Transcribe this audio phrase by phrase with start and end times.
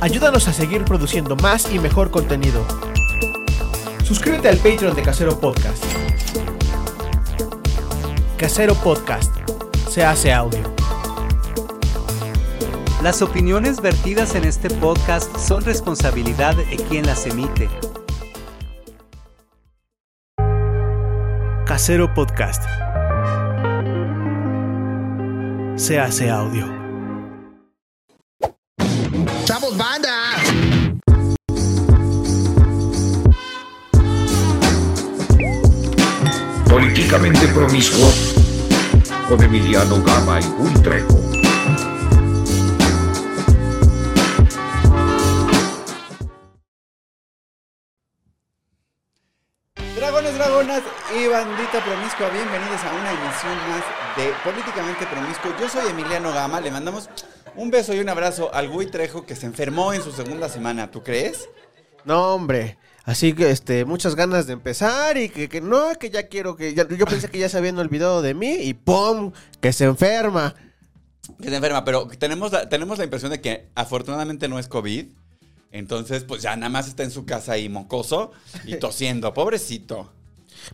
[0.00, 2.64] Ayúdanos a seguir produciendo más y mejor contenido.
[4.04, 5.82] Suscríbete al Patreon de Casero Podcast.
[8.36, 9.34] Casero Podcast.
[9.88, 10.60] Se hace audio.
[13.02, 17.70] Las opiniones vertidas en este podcast son responsabilidad de quien las emite.
[21.64, 22.62] Casero Podcast.
[25.76, 26.75] Se hace audio.
[37.16, 38.12] Políticamente promiscuo
[39.26, 41.18] con Emiliano Gama y Gui Trejo.
[49.96, 50.82] Dragones, dragonas
[51.16, 53.82] y bandita promiscua, bienvenidos a una emisión más
[54.18, 55.52] de Políticamente Promiscuo.
[55.58, 57.08] Yo soy Emiliano Gama, le mandamos
[57.54, 60.90] un beso y un abrazo al Gui Trejo que se enfermó en su segunda semana,
[60.90, 61.48] ¿tú crees?
[62.04, 62.76] No, hombre.
[63.06, 66.74] Así que este, muchas ganas de empezar y que, que no, que ya quiero que.
[66.74, 69.30] ya- yo pensé que ya se habían olvidado de mí y ¡pum!
[69.60, 70.54] que se enferma.
[71.40, 75.06] Que se enferma, pero tenemos la, tenemos la impresión de que afortunadamente no es COVID.
[75.70, 78.32] Entonces, pues ya nada más está en su casa ahí mocoso
[78.64, 80.12] y tosiendo, pobrecito.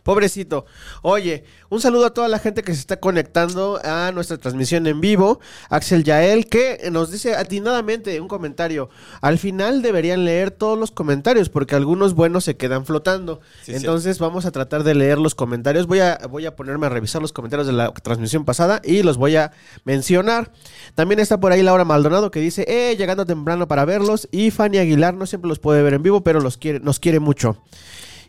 [0.01, 0.65] Pobrecito.
[1.01, 5.01] Oye, un saludo a toda la gente que se está conectando a nuestra transmisión en
[5.01, 5.39] vivo.
[5.69, 8.89] Axel Yael, que nos dice atinadamente un comentario.
[9.21, 13.41] Al final deberían leer todos los comentarios, porque algunos buenos se quedan flotando.
[13.63, 15.87] Sí, Entonces vamos a tratar de leer los comentarios.
[15.87, 19.17] Voy a, voy a ponerme a revisar los comentarios de la transmisión pasada y los
[19.17, 19.51] voy a
[19.83, 20.51] mencionar.
[20.95, 24.27] También está por ahí Laura Maldonado que dice, eh, llegando temprano para verlos.
[24.31, 27.19] Y Fanny Aguilar no siempre los puede ver en vivo, pero los quiere, nos quiere
[27.19, 27.57] mucho.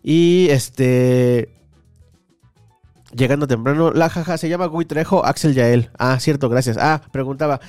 [0.04, 1.48] Y este.
[3.12, 5.90] Llegando temprano, la jaja se llama Gui Trejo, Axel Yael.
[5.98, 6.76] Ah, cierto, gracias.
[6.78, 7.60] Ah, preguntaba.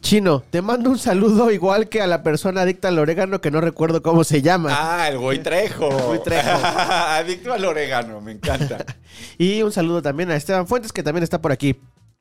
[0.00, 3.60] Chino, te mando un saludo igual que a la persona adicta al orégano que no
[3.60, 4.70] recuerdo cómo se llama.
[4.72, 5.88] Ah, el Gui Trejo.
[6.10, 6.58] Gui Trejo.
[6.64, 8.84] Adicto al orégano, me encanta.
[9.38, 11.76] Y un saludo también a Esteban Fuentes que también está por aquí.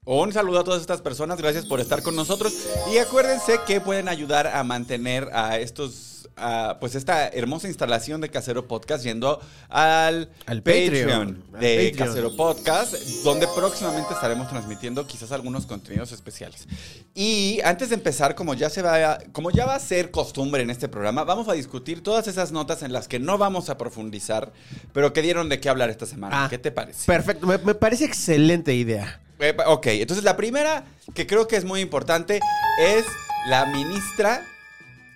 [0.05, 2.53] Un saludo a todas estas personas, gracias por estar con nosotros
[2.93, 8.29] y acuérdense que pueden ayudar a mantener a estos, a, pues esta hermosa instalación de
[8.29, 9.39] Casero Podcast yendo
[9.69, 12.07] al, Al Patreon, Patreon, al de Patreon.
[12.09, 16.67] Casero Podcast, donde próximamente estaremos transmitiendo quizás algunos contenidos especiales.
[17.13, 20.63] Y antes de empezar, como ya se va, a- como ya va a ser costumbre
[20.63, 23.77] en este programa, vamos a discutir todas esas notas en las que no vamos a
[23.77, 24.51] profundizar,
[24.93, 26.45] pero que dieron de qué hablar esta semana.
[26.45, 27.05] Ah, ¿Qué te parece?
[27.05, 29.19] Perfecto, me, me parece excelente idea.
[29.39, 32.39] Eh, Ok, entonces la primera que creo que es muy importante
[32.79, 33.05] es
[33.47, 34.41] la ministra.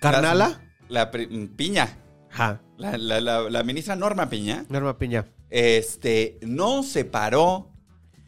[0.00, 0.60] ¿Carnala?
[0.88, 1.96] La, mm, Piña.
[2.30, 4.64] Ajá, La, la- la- la ministra Norma Piña.
[4.68, 5.26] Norma Piña.
[5.50, 7.68] Este, no se paró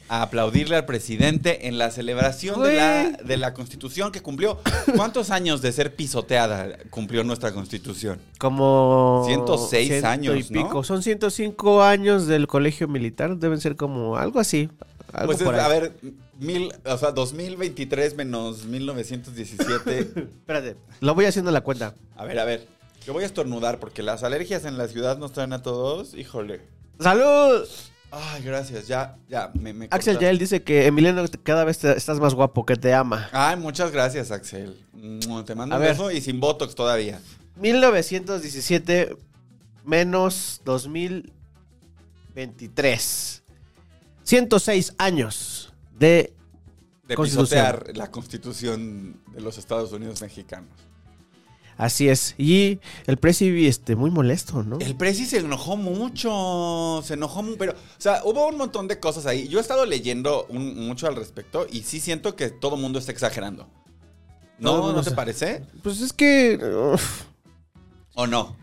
[0.08, 4.58] a aplaudirle al presidente en la celebración de la, de la constitución que cumplió.
[4.96, 8.18] ¿Cuántos años de ser pisoteada cumplió nuestra constitución?
[8.38, 9.22] Como...
[9.26, 10.74] 106 ciento años, y pico.
[10.74, 10.82] ¿no?
[10.82, 13.36] Son 105 años del colegio militar.
[13.36, 14.68] Deben ser como algo así.
[15.12, 15.92] Algo Pues es- a ver,
[16.40, 20.00] mil, o sea, 2023 menos 1917.
[20.16, 21.94] Espérate, lo voy haciendo la cuenta.
[22.16, 22.66] A ver, a ver.
[23.06, 26.14] Yo voy a estornudar porque las alergias en la ciudad nos traen a todos.
[26.14, 26.60] Híjole.
[26.98, 27.66] ¡Salud!
[28.10, 28.88] Ay, gracias.
[28.88, 29.50] Ya, ya.
[29.54, 30.18] Me, me Axel.
[30.18, 33.28] Yael dice que Emiliano cada vez te- estás más guapo, que te ama.
[33.32, 34.76] Ay, muchas gracias, Axel.
[35.46, 35.92] Te mando A un ver.
[35.92, 37.20] beso y sin botox todavía.
[37.56, 39.16] 1917
[39.84, 43.42] menos 2023.
[44.24, 45.59] 106 años
[46.00, 46.34] de...
[47.06, 47.82] De Constitución.
[47.94, 50.70] la constitución de los Estados Unidos mexicanos.
[51.76, 52.34] Así es.
[52.38, 54.78] Y el presi este, muy molesto, ¿no?
[54.80, 57.02] El presi se enojó mucho.
[57.04, 59.48] Se enojó mu- pero, o sea, hubo un montón de cosas ahí.
[59.48, 62.98] Yo he estado leyendo un- mucho al respecto y sí siento que todo el mundo
[62.98, 63.66] está exagerando.
[64.58, 65.62] ¿No, mundo ¿no te parece?
[65.82, 66.60] Pues es que...
[66.92, 67.22] uf,
[68.14, 68.56] ¿O no?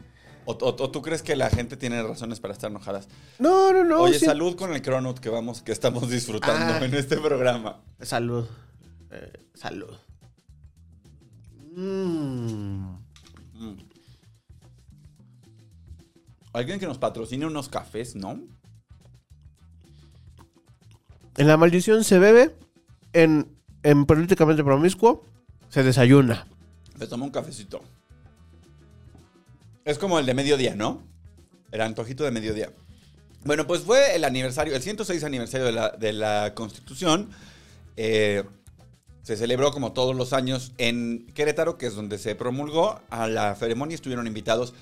[0.50, 3.10] ¿O, o- o tú crees que la gente tiene razones para estar enojadas?
[3.38, 4.02] no, no, no.
[4.04, 6.86] Oye, sí- salud con el cronut que vamos, que estamos disfrutando Ah.
[6.86, 7.82] en este programa.
[8.02, 8.46] Salud.
[9.12, 9.94] Eh, salud.
[11.76, 12.96] Mm.
[13.56, 13.78] Mm.
[16.54, 18.40] Alguien que nos patrocine unos cafés, ¿no?
[21.38, 22.56] En la maldición se bebe,
[23.14, 23.48] en,
[23.84, 25.24] en políticamente promiscuo
[25.70, 26.48] se desayuna.
[26.98, 27.82] Le tomo un cafecito.
[29.88, 31.02] Es como el de mediodía, ¿no?
[31.72, 32.74] El antojito de mediodía.
[33.46, 35.66] Bueno, pues fue el aniversario, el 106 aniversario
[35.98, 37.30] de la, Constitución.
[37.96, 38.44] Eh,
[39.24, 43.00] se celebró como todos los años en Querétaro, que es donde se promulgó.
[43.10, 44.74] A la ceremonia estuvieron invitados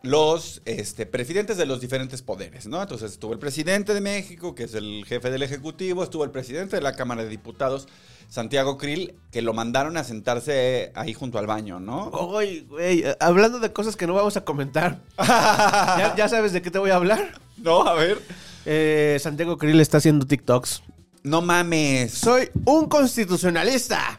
[0.00, 2.80] los este, presidentes de los diferentes poderes, ¿no?
[2.80, 6.76] Entonces estuvo el presidente de México, que es el jefe del Ejecutivo, estuvo el presidente
[6.76, 7.88] de la Cámara de Diputados,
[8.34, 12.08] Santiago Krill, que lo mandaron a sentarse ahí junto al baño, ¿no?
[12.08, 14.98] Oye, güey, hablando de cosas que no vamos a comentar.
[15.18, 17.38] ¿Ya, ya sabes de qué te voy a hablar?
[17.58, 18.20] No, a ver.
[18.66, 20.82] Eh, Santiago Krill está haciendo TikToks.
[21.22, 22.10] No mames.
[22.10, 24.18] Soy un constitucionalista.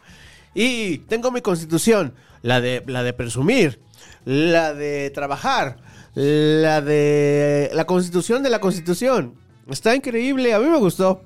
[0.54, 2.14] Y tengo mi constitución.
[2.40, 3.82] La de, la de presumir.
[4.24, 5.76] La de trabajar.
[6.14, 7.68] La de...
[7.74, 9.34] La constitución de la constitución.
[9.68, 10.54] Está increíble.
[10.54, 11.20] A mí me gustó.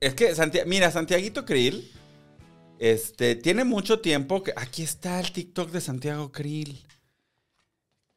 [0.00, 0.34] Es que,
[0.66, 1.90] mira, Santiaguito Krill,
[2.78, 4.52] este, tiene mucho tiempo que...
[4.56, 6.84] Aquí está el TikTok de Santiago Krill.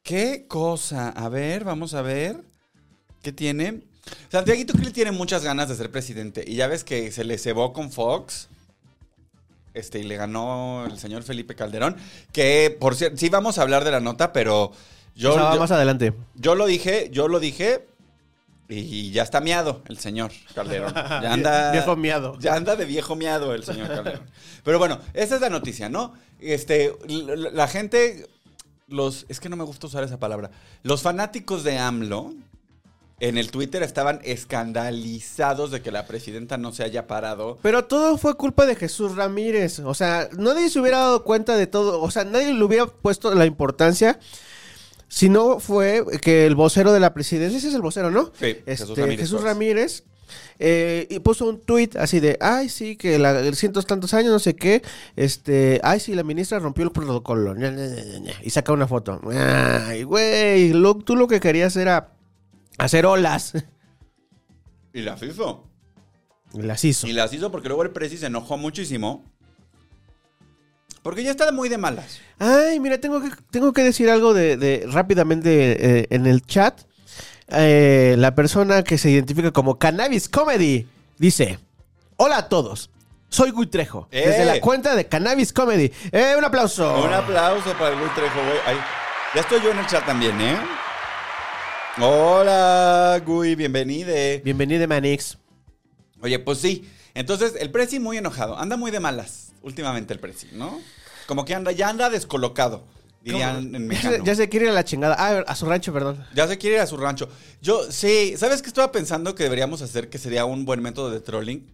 [0.02, 1.10] ¿Qué cosa?
[1.10, 2.36] A ver, vamos a ver.
[3.22, 3.82] ¿Qué tiene?
[4.30, 6.44] Santiaguito Krill tiene muchas ganas de ser presidente.
[6.46, 8.48] Y ya ves que se le cebó con Fox.
[9.72, 11.96] Este, y le ganó el señor Felipe Calderón.
[12.32, 14.72] Que, por cierto, sí vamos a hablar de la nota, pero
[15.14, 16.12] yo, O sea, va yo, más adelante.
[16.34, 17.86] yo lo dije, yo lo dije.
[18.72, 20.92] Y ya está miado el señor Calderón.
[20.94, 21.72] Ya anda.
[21.72, 22.38] Viejo miado.
[22.38, 24.22] Ya anda de viejo miado el señor Calderón.
[24.64, 26.14] Pero bueno, esa es la noticia, ¿no?
[26.40, 28.28] Este, l- l- la gente,
[28.88, 30.50] los, es que no me gusta usar esa palabra.
[30.82, 32.32] Los fanáticos de AMLO
[33.18, 37.58] en el Twitter estaban escandalizados de que la presidenta no se haya parado.
[37.62, 39.80] Pero todo fue culpa de Jesús Ramírez.
[39.80, 42.00] O sea, nadie se hubiera dado cuenta de todo.
[42.00, 44.18] O sea, nadie le hubiera puesto la importancia.
[45.10, 48.30] Si no fue que el vocero de la presidencia, ese es el vocero, ¿no?
[48.38, 50.04] Sí, Este, Jesús Jesús Ramírez
[50.60, 54.38] eh, y puso un tuit así de, ay, sí, que la, cientos tantos años, no
[54.38, 54.82] sé qué,
[55.16, 57.56] este, ay, sí, la ministra rompió el protocolo,
[58.40, 59.20] y saca una foto.
[59.32, 60.72] Ay, güey,
[61.04, 62.12] tú lo que querías era
[62.78, 63.54] hacer olas.
[64.92, 65.66] Y las hizo.
[66.54, 67.06] Y las hizo.
[67.08, 69.24] Y las hizo porque luego el presi se enojó muchísimo.
[71.02, 72.20] Porque ya está muy de malas.
[72.38, 76.80] Ay, mira, tengo que, tengo que decir algo de, de- rápidamente eh, en el chat.
[77.48, 80.86] Eh, la persona que se identifica como Cannabis Comedy
[81.18, 81.58] dice:
[82.16, 82.90] Hola a todos.
[83.28, 84.08] Soy Gui Trejo.
[84.10, 84.24] ¡Eh!
[84.26, 85.92] Desde la cuenta de Cannabis Comedy.
[86.12, 87.02] ¡Eh, un aplauso!
[87.04, 88.76] Un aplauso para el Luis Trejo, güey.
[89.34, 90.56] Ya estoy yo en el chat también, ¿eh?
[91.98, 94.40] Hola, Gui, bienvenide.
[94.44, 95.38] Bienvenido, Manix.
[96.20, 96.88] Oye, pues sí.
[97.14, 98.58] Entonces, el Prezi muy enojado.
[98.58, 100.80] Anda muy de malas últimamente el Prezi, ¿no?
[101.26, 102.84] Como que anda, ya anda descolocado,
[103.22, 105.16] dirían en Ya se, ya se quiere ir a la chingada.
[105.18, 106.24] Ah, a su rancho, perdón.
[106.34, 107.28] Ya se quiere ir a su rancho.
[107.62, 111.20] Yo, sí, ¿sabes qué estaba pensando que deberíamos hacer que sería un buen método de
[111.20, 111.70] trolling?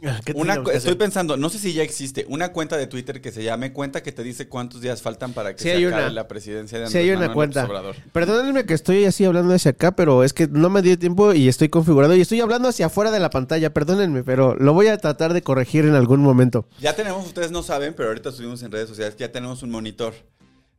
[0.00, 2.86] ¿Qué Una, tenemos cu- que estoy pensando, no sé si ya existe, una cuenta de
[2.86, 5.86] Twitter que se llame cuenta que te dice cuántos días faltan para que Sí, se
[5.86, 6.10] acabe una.
[6.10, 7.64] la presidencia de Sí, Andrés hay una Manuel cuenta.
[7.64, 7.96] Obrador.
[8.12, 11.48] Perdónenme que estoy así hablando hacia acá, pero es que no me dio tiempo y
[11.48, 13.72] estoy configurado y estoy hablando hacia afuera de la pantalla.
[13.72, 16.66] Perdónenme, pero lo voy a tratar de corregir en algún momento.
[16.80, 19.70] Ya tenemos, ustedes no saben, pero ahorita subimos en redes sociales que ya tenemos un
[19.70, 20.14] monitor.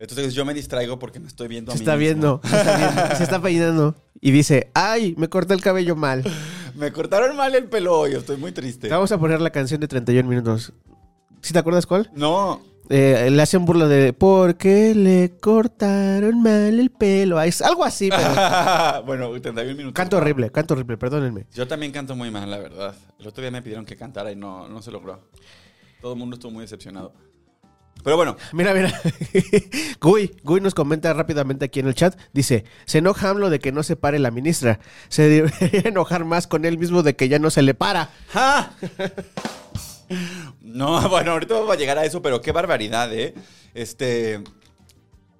[0.08, 2.40] Entonces yo me distraigo porque me estoy viendo a Se mí está mismo.
[2.40, 6.24] viendo, se está viendo, se está peinando y dice, ay, me corté el cabello mal.
[6.76, 8.90] Me cortaron mal el pelo hoy, estoy muy triste.
[8.90, 10.74] Vamos a poner la canción de 31 minutos.
[11.42, 12.12] ¿Sí te acuerdas cuál?
[12.14, 12.60] No,
[12.90, 17.42] Eh, le hacen burla de, ¿por qué le cortaron mal el pelo?
[17.42, 19.04] Es algo así, pero...
[19.06, 19.94] bueno, 31 minutos.
[19.94, 21.46] canto horrible, canto horrible, perdónenme.
[21.54, 22.94] Yo también canto muy mal, la verdad.
[23.20, 25.22] El otro día me pidieron que cantara y no, no se logró.
[26.02, 27.14] Todo el mundo estuvo muy decepcionado.
[28.06, 28.94] Pero bueno, Mira, mira.
[30.00, 32.18] Gui, Gui nos comenta rápidamente aquí en el chat.
[32.32, 34.80] Dice, se enoja AMLO de que no se pare la ministra.
[35.10, 38.10] Se debería enojar más con él mismo de que ya no se le para.
[38.30, 38.72] ¡Ja!
[40.62, 43.34] No, bueno, ahorita vamos a llegar a eso, pero qué barbaridad, ¿eh?
[43.74, 44.44] Este.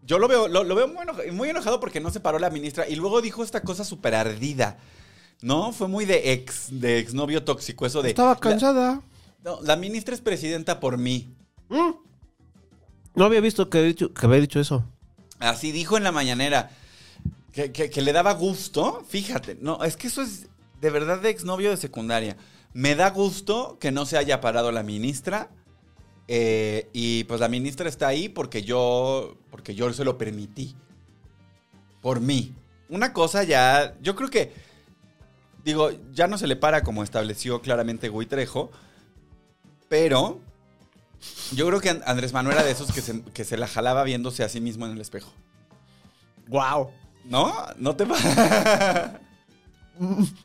[0.04, 2.50] Yo lo veo, lo, lo veo muy, enoja- muy enojado porque no se paró la
[2.50, 4.78] ministra y luego dijo esta cosa súper ardida.
[5.42, 5.72] ¿No?
[5.72, 8.10] Fue muy de ex, de exnovio tóxico, eso de.
[8.10, 9.02] Estaba la- cansada.
[9.44, 11.36] no, la ministra es presidenta por mí.
[11.70, 11.92] Mm.
[13.16, 14.84] No había visto que había dicho, dicho eso.
[15.40, 16.72] Así dijo en la mañanera.
[17.54, 19.04] Que, le daba gusto.
[19.08, 20.48] Fíjate, no, es que eso es
[20.82, 22.36] de verdad de exnovio de secundaria.
[22.74, 25.50] Me da gusto que no se haya parado la ministra.
[26.28, 29.38] eh, y pues la ministra está ahí porque yo.
[29.50, 30.76] Porque yo se lo permití.
[32.02, 32.54] Por mí.
[32.90, 33.96] Una cosa ya.
[34.02, 34.52] Yo creo que.
[35.64, 38.72] Digo, ya no se le para como estableció claramente Gui Trejo.
[39.88, 40.42] Pero.
[41.54, 44.04] Yo creo que And- Andrés Manuel era de esos que se, que se la jalaba
[44.04, 45.32] viéndose a sí mismo en el espejo.
[46.48, 46.92] Wow.
[47.26, 47.54] ¿No?
[47.78, 49.20] ¿No te pasa?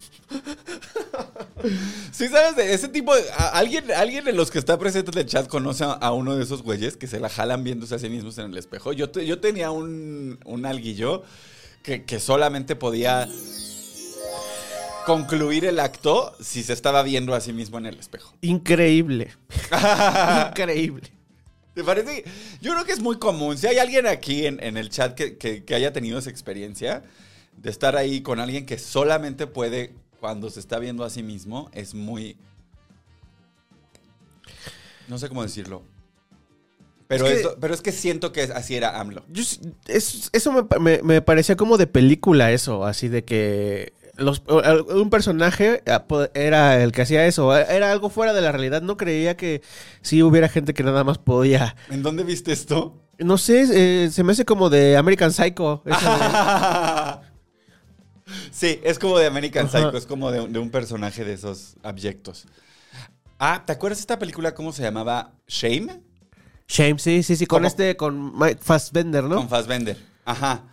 [2.12, 3.22] sí, sabes, de ese tipo de...
[3.32, 6.36] a- ¿Alguien, alguien de los que está presente en el chat conoce a, a uno
[6.36, 8.92] de esos güeyes que se la jalan viéndose a sí mismos en el espejo.
[8.92, 11.22] Yo, te- yo tenía un, un alguillo
[11.82, 13.28] que, que solamente podía
[15.14, 18.34] concluir el acto si se estaba viendo a sí mismo en el espejo.
[18.42, 19.30] Increíble.
[20.50, 21.10] Increíble.
[21.74, 22.24] ¿Te parece?
[22.60, 23.56] Yo creo que es muy común.
[23.58, 27.02] Si hay alguien aquí en, en el chat que, que- que haya tenido esa experiencia
[27.56, 31.70] de estar ahí con alguien que solamente puede cuando se está viendo a sí mismo,
[31.72, 32.36] es muy...
[35.08, 35.82] No sé cómo decirlo.
[37.08, 39.24] Pero Es que- pero es que siento que así era AMLO.
[39.28, 39.42] Yo
[39.88, 45.82] eso me, me- me parecía como de película eso, así de que los- un personaje
[45.86, 49.62] ah, era el que hacía eso, era algo fuera de la realidad, no creía que
[50.02, 51.74] sí hubiera gente que nada más podía.
[51.90, 53.02] ¿En dónde viste esto?
[53.18, 53.66] No sé,
[54.04, 55.82] eh, se me hace como de American Psycho.
[55.84, 57.20] esa
[58.50, 59.78] sí, es como de American Ajá.
[59.78, 62.46] Psycho, es como de, de un personaje de esos abyectos.
[63.38, 65.32] Ah, ¿te acuerdas de esta película cómo se llamaba?
[65.48, 66.00] Shame?
[66.68, 67.66] Shame, sí, sí, sí, con ¿Cómo?
[67.68, 69.36] este, con Mike Fassbender, ¿no?
[69.36, 69.96] Con Fassbender.
[70.24, 70.64] Ajá.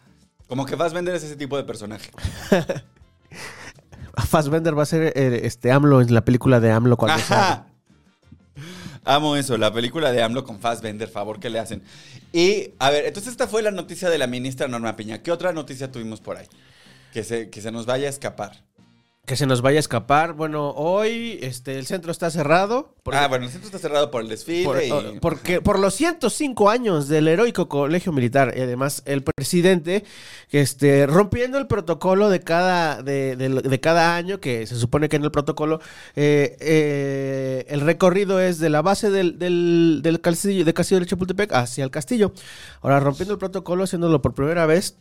[0.48, 2.12] Como que Fassbender es ese tipo de personaje.
[4.28, 7.16] Fassbender va a ser eh, este AMLO en la película de AMLO cuando.
[7.16, 7.68] Ajá.
[9.06, 11.82] Amo eso, la película de AMLO con Fassbender, favor que le hacen.
[12.34, 15.24] Y, a ver, entonces esta fue la noticia de la ministra Norma Piña.
[15.24, 16.48] ¿Qué otra noticia tuvimos por ahí?
[17.14, 18.67] Que se, que se nos vaya a escapar.
[19.28, 20.32] Que se nos vaya a escapar.
[20.36, 22.94] Bueno, hoy este, el centro está cerrado.
[23.04, 24.90] porque- ah, bueno, el centro está cerrado por el desfile Por, y...
[24.90, 30.06] o- porque, por los 105 años del heroico colegio militar y además el presidente
[30.52, 35.18] este, rompiendo el protocolo de cada, de, de- de cada año, que se supone que
[35.18, 35.82] en el protocolo
[36.16, 41.06] eh, eh, el recorrido es de la base del, del, del castillo, de Castillo de
[41.06, 42.32] Chapultepec hacia el castillo.
[42.82, 44.96] Ahora, rompiendo el protocolo, haciéndolo por primera vez,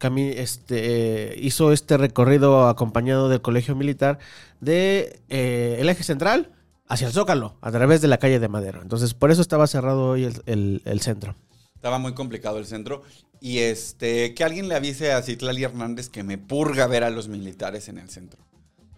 [0.00, 4.18] cami- este, hizo este recorrido acompañado del colegio militar
[4.60, 6.50] de eh, el eje central
[6.88, 8.82] hacia el Zócalo, a través de la calle de Madero.
[8.82, 11.36] Entonces, por eso estaba cerrado hoy el, el- el centro.
[11.76, 13.02] Estaba muy complicado el centro.
[13.40, 17.28] Y este, que alguien le avise a Citlali Hernández que me purga ver a los
[17.28, 18.40] militares en el centro.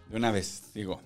[0.09, 0.99] De una vez, digo.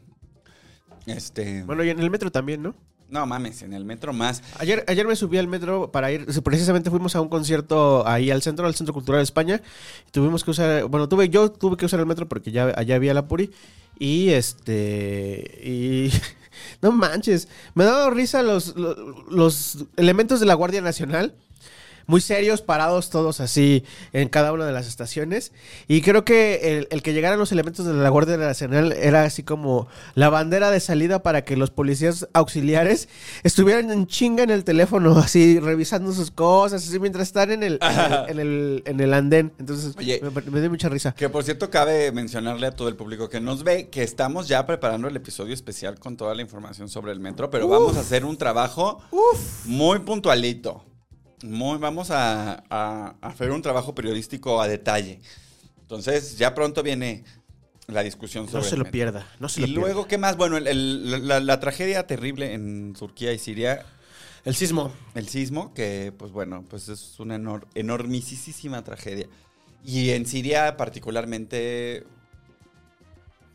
[1.06, 1.63] Este.
[1.63, 2.74] Bueno, y en el metro también, ¿no?
[3.09, 4.43] No mames, en el metro más.
[4.59, 8.41] Ayer, ayer me subí al metro para ir, precisamente fuimos a un concierto ahí al
[8.41, 9.61] centro, al Centro Cultural de España.
[10.07, 12.95] Y tuvimos que usar, bueno, tuve, yo tuve que usar el metro porque ya allá
[12.95, 13.51] había la Puri.
[13.99, 16.11] Y este, y
[16.81, 18.97] no manches, me daba risa los, los,
[19.29, 21.33] los elementos de la Guardia Nacional.
[22.07, 23.83] Muy serios, parados todos así
[24.13, 25.51] en cada una de las estaciones.
[25.87, 29.43] Y creo que el, el que llegaran los elementos de la Guardia Nacional era así
[29.43, 33.09] como la bandera de salida para que los policías auxiliares
[33.43, 37.79] estuvieran en chinga en el teléfono, así revisando sus cosas, así mientras están en el,
[37.81, 39.51] en el, en el, en el andén.
[39.59, 40.21] Entonces Oye.
[40.23, 41.13] me, me dio mucha risa.
[41.13, 44.65] Que por cierto, cabe mencionarle a todo el público que nos ve que estamos ya
[44.65, 48.23] preparando el episodio especial con toda la información sobre el metro, pero vamos a hacer
[48.23, 49.01] un trabajo
[49.65, 50.87] muy puntualito.
[51.44, 55.20] Muy, vamos a, a- a hacer un trabajo periodístico a detalle.
[55.82, 57.24] Entonces, ya pronto viene
[57.88, 59.82] la discusión sobre No se lo pierda, no se Y lo pierda.
[59.82, 60.36] luego, ¿qué más?
[60.36, 63.86] Bueno, el- el- la, la tragedia terrible en Turquía y Siria,
[64.44, 64.91] El sismo.
[65.15, 69.27] el sismo, que pues bueno, pues es una enor- enormisísima tragedia.
[69.86, 72.06] Y en Siria particularmente...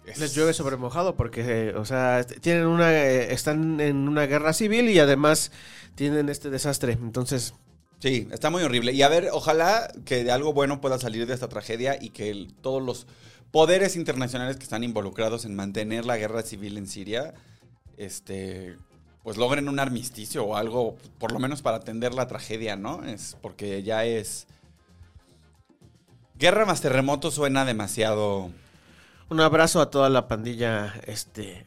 [0.07, 4.09] es- Les llueve sobre mojado porque, eh, o sea, est- tienen una, eh, están en
[4.09, 5.53] una guerra civil y además
[5.95, 6.93] tienen este desastre.
[6.95, 7.55] Entonces,
[8.03, 8.93] Sí, está muy horrible.
[8.93, 12.49] Y a ver, ojalá que de algo bueno pueda salir de esta tragedia y que
[12.61, 13.07] todos los
[13.53, 17.33] poderes internacionales que están involucrados en mantener la guerra civil en Siria,
[17.99, 18.77] este,
[19.23, 23.05] pues logren un armisticio o algo, por lo menos para atender la tragedia, ¿no?
[23.05, 24.49] Es porque ya es...
[26.35, 28.51] Guerra más terremoto suena demasiado...
[29.33, 31.65] un abrazo a toda la pandilla, este,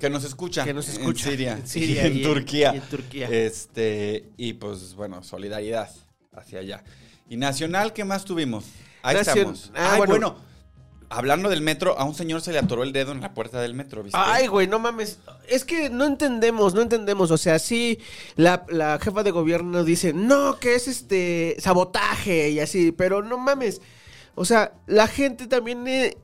[0.00, 0.64] Que nos escucha.
[0.64, 1.52] que nos escucha En Siria.
[1.54, 2.72] en Siria y en y Turquía.
[2.74, 3.28] y en Turquía.
[3.30, 5.90] Este, y pues bueno, solidaridad
[6.32, 6.84] hacia allá.
[7.28, 8.64] Y nacional, ¿qué más tuvimos?
[9.02, 9.72] Ahí Nacion- estamos.
[9.74, 10.12] Ah, Ay, bueno.
[10.12, 10.48] bueno.
[11.10, 13.72] hablando del metro, a un señor se le atoró el dedo en la puerta del
[13.74, 14.18] metro, ¿viste?
[14.20, 15.18] Ay, güey, no mames.
[15.48, 17.30] Es que no entendemos, no entendemos.
[17.30, 17.98] O sea, sí,
[18.36, 23.38] la, la jefa de gobierno dice, no, que es este sabotaje y así, pero no
[23.38, 23.80] mames.
[24.34, 26.16] O sea, la gente también eh,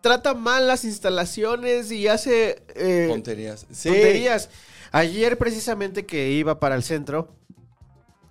[0.00, 3.66] trata mal las instalaciones y hace eh, Tonterías.
[3.72, 3.88] Sí.
[3.88, 4.48] tonterías.
[4.90, 7.34] Ayer precisamente que iba para el centro,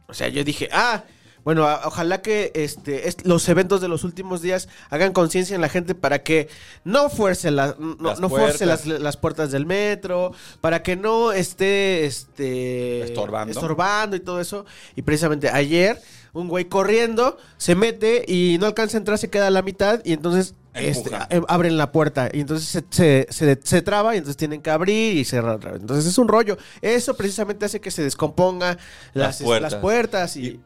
[0.08, 1.04] o sea, yo dije, ah,
[1.44, 5.62] bueno, a- ojalá que este, est- los eventos de los últimos días hagan conciencia en
[5.62, 6.50] la gente para que
[6.84, 9.02] no fuerce, la- no, Las no fuerce las, puertas.
[9.02, 13.52] las puertas del metro, para que no esté este, Estorbando.
[13.52, 14.66] estorbando y todo eso.
[14.96, 16.00] Y precisamente ayer,
[16.34, 20.02] un güey corriendo, se mete y no alcanza a entrar, se queda a la mitad
[20.06, 24.20] y entonces este, eh, abren la puerta y entonces se, se, se- se traba y
[24.20, 25.82] entonces tienen que abrir y cerrar otra vez.
[25.82, 26.58] Entonces es un rollo.
[26.82, 28.78] Eso precisamente hace que se descomponga
[29.14, 29.72] las, Las puertas.
[29.74, 30.60] las puertas y...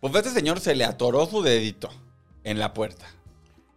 [0.00, 1.88] Pues a este señor se le atoró su dedito
[2.42, 3.06] en la puerta.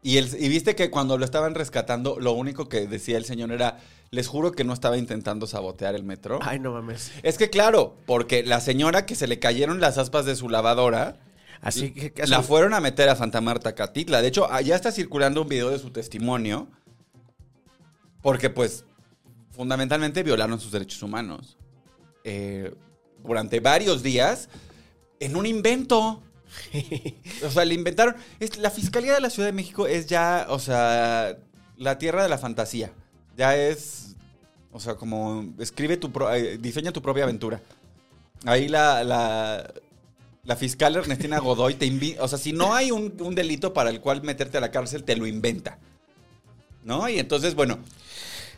[0.01, 3.51] Y, el- y viste que cuando lo estaban rescatando, lo único que decía el señor
[3.51, 3.77] era,
[4.09, 6.39] les juro que no estaba intentando sabotear el metro.
[6.41, 7.11] Ay, no mames.
[7.23, 11.17] Es que claro, porque la señora que se le cayeron las aspas de su lavadora,
[11.61, 12.11] Así que...
[12.13, 14.21] que- la fueron a meter a Santa Marta Catitla.
[14.21, 16.67] De hecho, allá está circulando un video de su testimonio.
[18.21, 18.85] Porque, pues,
[19.51, 21.57] fundamentalmente violaron sus derechos humanos.
[22.23, 22.73] eh,
[23.23, 24.49] durante varios días
[25.19, 26.21] en un invento.
[27.45, 28.15] O sea, le inventaron.
[28.39, 31.37] es- la Fiscalía de la Ciudad de México es ya, o sea,
[31.77, 32.91] la tierra de la fantasía.
[33.35, 34.15] Ya es,
[34.71, 37.61] o sea, como escribe tu, pro- eh, diseña tu propia aventura.
[38.45, 39.73] Ahí la, la,
[40.47, 43.91] la fiscal Ernestina Godoy te invita, o sea, si no hay un, un delito para
[43.91, 45.77] el cual meterte a la cárcel, te lo inventa.
[46.83, 47.07] ¿No?
[47.09, 47.77] Y entonces, bueno,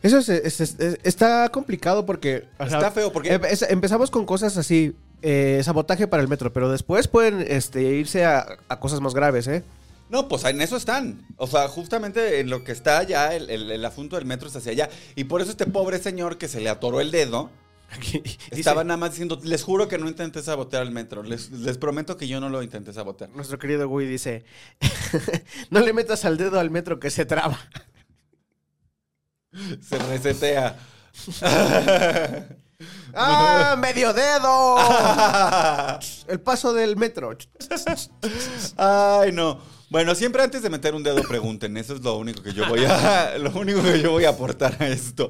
[0.02, 2.46] Eso es- es- es- es- está complicado porque...
[2.60, 7.10] Está feo porque- em- empezamos con cosas así, eh, sabotaje para el metro, pero después
[7.10, 9.62] pueden este, irse a, a cosas más graves, ¿eh?
[10.10, 11.26] No, pues en eso están.
[11.38, 14.56] O sea, justamente en lo que está ya el, el- el asunto del metro es
[14.56, 14.90] hacia allá.
[15.16, 17.50] Y por eso este pobre señor que se le atoró el dedo,
[17.92, 21.24] Aquí dice, estaba nada más diciendo, les juro que no intenté sabotear el metro.
[21.24, 23.30] Les, les prometo que yo no lo intenté sabotear.
[23.32, 24.46] Nuestro querido Gui dice,
[25.70, 27.58] no le metas al dedo al metro que se traba.
[29.82, 30.78] Se resetea.
[33.14, 34.78] ¡Ah, medio dedo!
[36.28, 37.36] El paso del metro.
[38.78, 39.79] Ay, no.
[39.90, 42.86] Bueno, siempre antes de meter un dedo pregunten, eso es lo único que yo voy
[42.86, 45.30] a lo único que yo voy a aportar a esto.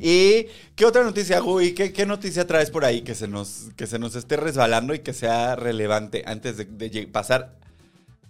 [0.00, 1.72] ¿Y qué otra noticia, Gui?
[1.74, 4.98] ¿Qué, qué noticia traes por ahí que se nos que se nos esté resbalando y
[4.98, 7.54] que sea relevante antes de, pasar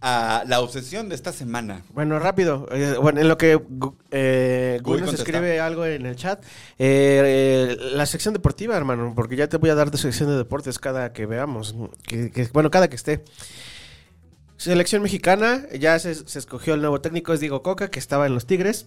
[0.03, 1.83] a la obsesión de esta semana?
[1.95, 2.67] Bueno, rápido.
[2.73, 3.59] eh, bueno, en lo que
[4.11, 6.43] eh, Gui nos escribe algo en el chat.
[6.79, 10.37] eh, eh, la sección deportiva, hermano, porque ya te voy a dar de sección de
[10.37, 11.75] deportes cada que veamos.
[12.03, 13.25] que- que- bueno, cada que esté.
[14.61, 18.35] Selección mexicana, ya se, se escogió el nuevo técnico, es Diego Coca, que estaba en
[18.35, 18.85] los Tigres.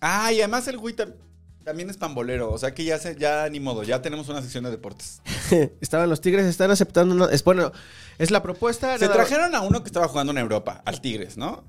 [0.00, 1.14] Ah, y además el tam-
[1.62, 4.64] también es pambolero, o sea que ya se ya ni modo, ya tenemos una sección
[4.64, 5.22] de deportes.
[5.80, 7.14] estaba en los Tigres, están aceptando.
[7.14, 7.70] una- es bueno,
[8.18, 8.98] es la propuesta.
[8.98, 11.62] Se nada- trajeron a uno que estaba jugando en Europa, al Tigres, ¿no?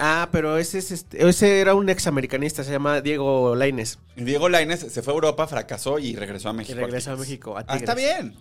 [0.00, 3.98] Ah, pero ese, es este- ese era un examericanista, se llama Diego Laines.
[4.16, 6.80] Diego Lainez se fue a Europa, fracasó y regresó a México.
[6.80, 7.16] regresó a.
[7.16, 7.56] México.
[7.56, 8.34] A Ah, está bien.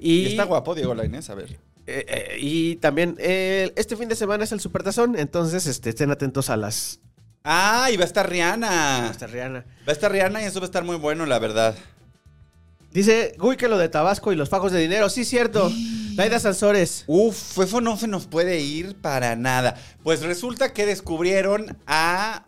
[0.00, 1.58] Y, Y está guapo Diego Lainez, a ver.
[1.86, 6.10] Eh, eh, y también eh, este fin de semana es el Supertazón, entonces este, estén
[6.10, 7.00] atentos a las
[7.48, 9.08] Ah, y va a estar Rihanna.
[9.08, 9.60] hasta Rihanna.
[9.60, 11.76] Va a estar Rihanna y eso va a estar muy bueno, la verdad.
[12.90, 15.08] Dice, uy, que lo de Tabasco y los fajos de dinero.
[15.08, 15.70] Sí, cierto.
[16.16, 17.04] Laida Sansores.
[17.06, 19.76] Uf, eso no se nos puede ir para nada.
[20.02, 22.46] Pues resulta que descubrieron a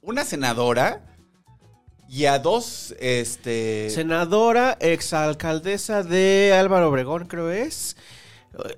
[0.00, 1.02] una senadora
[2.08, 3.90] y a dos, este...
[3.90, 7.96] Senadora, exalcaldesa de Álvaro Obregón, creo es.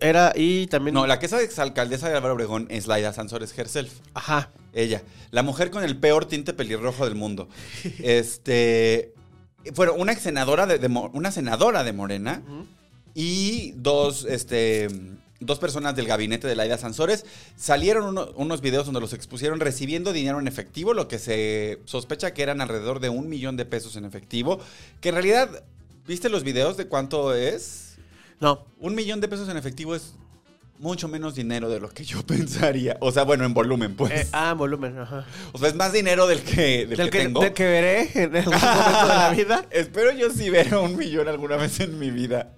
[0.01, 0.95] Era, y también.
[0.95, 3.93] No, la que es exalcaldesa de Álvaro Obregón es Laida Sansores herself.
[4.15, 4.51] Ajá.
[4.73, 7.49] Ella, la mujer con el peor tinte pelirrojo del mundo.
[8.03, 9.13] Este,
[9.75, 12.43] fueron una ex senadora de, una senadora de Morena
[13.15, 14.89] y dos, este,
[15.41, 17.25] dos personas del gabinete de Laida Sansores
[17.57, 22.33] salieron uno- unos videos donde los expusieron recibiendo dinero en efectivo, lo que se sospecha
[22.35, 24.61] que eran alrededor de un millón de pesos en efectivo,
[25.01, 25.65] que en realidad,
[26.07, 27.86] ¿viste los videos de cuánto es?
[28.41, 28.67] No.
[28.79, 30.15] Un millón de pesos en efectivo es
[30.79, 32.97] mucho menos dinero de lo que yo pensaría.
[33.01, 34.13] O sea, bueno, en volumen, pues.
[34.13, 35.27] Eh, ah, volumen, ajá.
[35.53, 37.41] O sea, es más dinero del que, del Del que que, tengo.
[37.41, 39.67] del que veré en algún momento de la vida.
[39.71, 42.53] Espero yo sí ver un millón alguna vez en mi vida.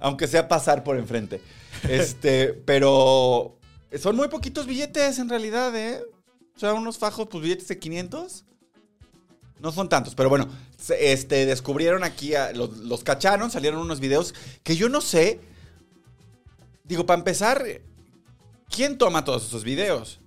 [0.00, 1.40] Aunque sea pasar por enfrente.
[1.88, 3.58] Este, pero
[3.98, 6.00] son muy poquitos billetes en realidad, ¿eh?
[6.56, 8.44] O sea, unos fajos, pues billetes de 500.
[9.62, 10.48] No son tantos, pero bueno,
[10.98, 15.40] este, descubrieron aquí, a- los, los cacharon, salieron unos videos que yo no sé.
[16.84, 17.64] Digo, para empezar,
[18.68, 20.18] ¿quién toma todos esos videos?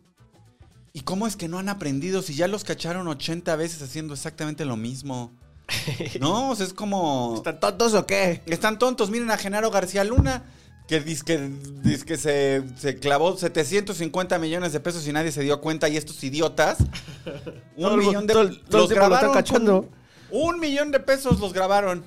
[0.94, 4.64] ¿Y cómo es que no han aprendido si ya los cacharon 80 veces haciendo exactamente
[4.66, 5.34] lo mismo?
[6.22, 7.34] No, o sea, es como...
[7.36, 8.42] ¿Están tontos o qué?
[8.46, 9.10] Están tontos.
[9.10, 10.44] Miren a Genaro García Luna,
[10.88, 15.90] que dice que se, se clavó 750 millones de pesos y nadie se dio cuenta.
[15.90, 16.78] Y estos idiotas,
[17.76, 19.82] un Todo millón de todo todo los lo grabaron cachando.
[19.84, 22.04] con- un millón de pesos los grabaron.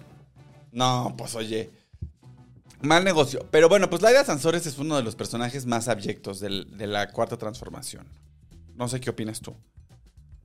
[0.72, 1.70] No, pues oye.
[2.80, 3.44] Mal negocio.
[3.50, 7.10] Pero bueno, pues Laida Sansores es uno de los personajes más abyectos del- de la
[7.10, 8.06] cuarta transformación.
[8.76, 9.56] No sé qué opinas tú.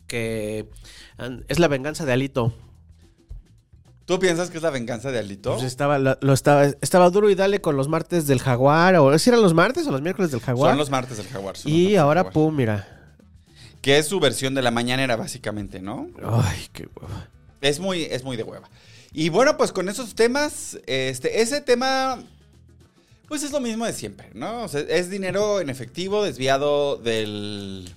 [0.08, 0.68] Que
[1.48, 2.54] es la venganza de Alito.
[4.06, 5.54] ¿Tú piensas que es la venganza de Alito?
[5.54, 8.96] Pues estaba, lo, lo estaba, estaba duro y dale con los martes del jaguar.
[8.98, 10.72] ¿O si eran los martes o los miércoles del jaguar?
[10.72, 11.56] Son los martes del jaguar.
[11.64, 12.34] y del ahora, jaguar.
[12.34, 12.88] pum, mira.
[13.82, 16.10] Que es su versión de la mañanera, básicamente, ¿no?
[16.26, 17.28] Ay, qué hueva.
[17.62, 18.70] Es muy, es muy de hueva.
[19.14, 22.22] Y bueno, pues con esos temas, este, ese tema,
[23.28, 24.64] pues es lo mismo de siempre, ¿no?
[24.64, 27.90] O sea, es dinero en efectivo desviado del,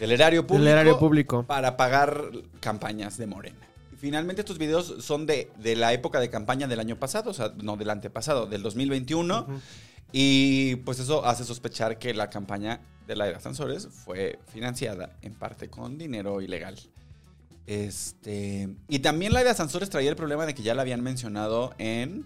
[0.00, 0.68] del erario público.
[0.68, 1.42] erario público.
[1.44, 3.65] Para pagar campañas de Morena.
[3.98, 7.52] Finalmente estos videos son de, de la época de campaña del año pasado, o sea,
[7.62, 9.46] no del antepasado, del 2021.
[10.12, 15.34] Y pues eso hace sospechar que la campaña de la era Sansores fue financiada en
[15.34, 16.78] parte con dinero ilegal.
[17.66, 18.68] Este.
[18.88, 22.24] Y también la de Sansores traía el problema de que ya la habían mencionado en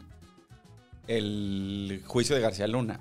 [1.06, 3.00] el juicio de García Luna.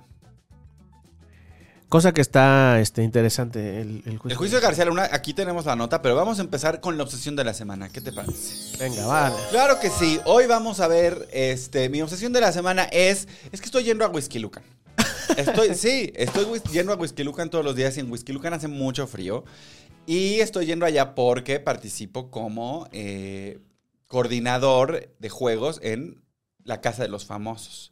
[1.89, 4.29] Cosa que está este, interesante el, el juicio.
[4.29, 7.03] El juicio de García Luna, aquí tenemos la nota, pero vamos a empezar con la
[7.03, 7.89] obsesión de la semana.
[7.89, 8.77] ¿Qué te parece?
[8.77, 9.35] Venga, vale.
[9.49, 10.19] Claro que sí.
[10.25, 14.05] Hoy vamos a ver, este, mi obsesión de la semana es, es que estoy yendo
[14.05, 14.61] a Whisky Lucan.
[15.35, 18.67] Estoy, sí, estoy yendo a Whisky Lucan todos los días y en Whisky Lucan hace
[18.67, 19.43] mucho frío.
[20.05, 23.57] Y estoy yendo allá porque participo como eh,
[24.05, 26.21] coordinador de juegos en
[26.63, 27.91] la Casa de los Famosos.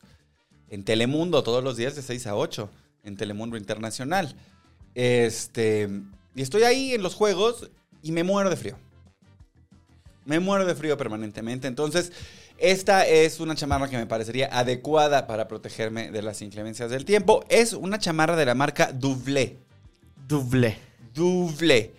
[0.69, 2.69] En Telemundo, todos los días de 6 a 8.
[3.07, 4.35] En Telemundo Internacional.
[4.93, 5.89] Este,
[6.35, 7.71] y estoy ahí en los juegos
[8.03, 8.75] y me muero de frío.
[10.25, 11.67] Me muero de frío permanentemente.
[11.67, 12.11] Entonces,
[12.57, 17.45] esta es una chamarra que me parecería adecuada para protegerme de las inclemencias del tiempo.
[17.47, 19.57] Es una chamarra de la marca Dublé.
[20.27, 20.77] Doble.
[21.13, 21.93] Dublé.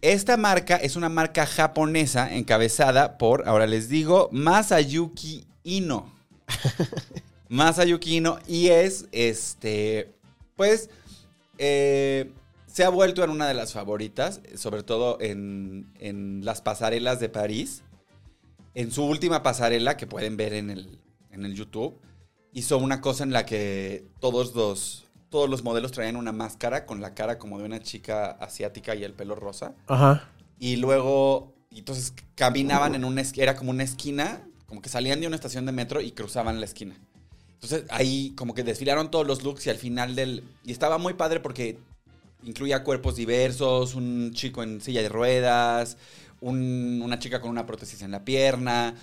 [0.00, 6.14] Esta marca es una marca japonesa encabezada por, ahora les digo, Masayuki Ino.
[7.48, 8.38] Masayuki Ino.
[8.46, 10.15] Y es, este,
[10.56, 10.90] pues,
[11.58, 12.32] eh,
[12.66, 17.28] se ha vuelto en una de las favoritas, sobre todo en, en las pasarelas de
[17.28, 17.82] París.
[18.74, 20.98] En su última pasarela, que pueden ver en el,
[21.30, 21.98] en el YouTube,
[22.52, 27.00] hizo una cosa en la que todos los, todos los modelos traían una máscara con
[27.00, 29.74] la cara como de una chica asiática y el pelo rosa.
[29.86, 30.28] Ajá.
[30.58, 35.20] Y luego, y entonces caminaban en una esquina, era como una esquina, como que salían
[35.20, 36.96] de una estación de metro y cruzaban la esquina.
[37.60, 40.44] Entonces ahí como que desfilaron todos los looks y al final del...
[40.64, 41.78] Y estaba muy padre porque
[42.44, 45.96] incluía cuerpos diversos, un chico en silla de ruedas,
[46.40, 48.94] un- una chica con una prótesis en la pierna,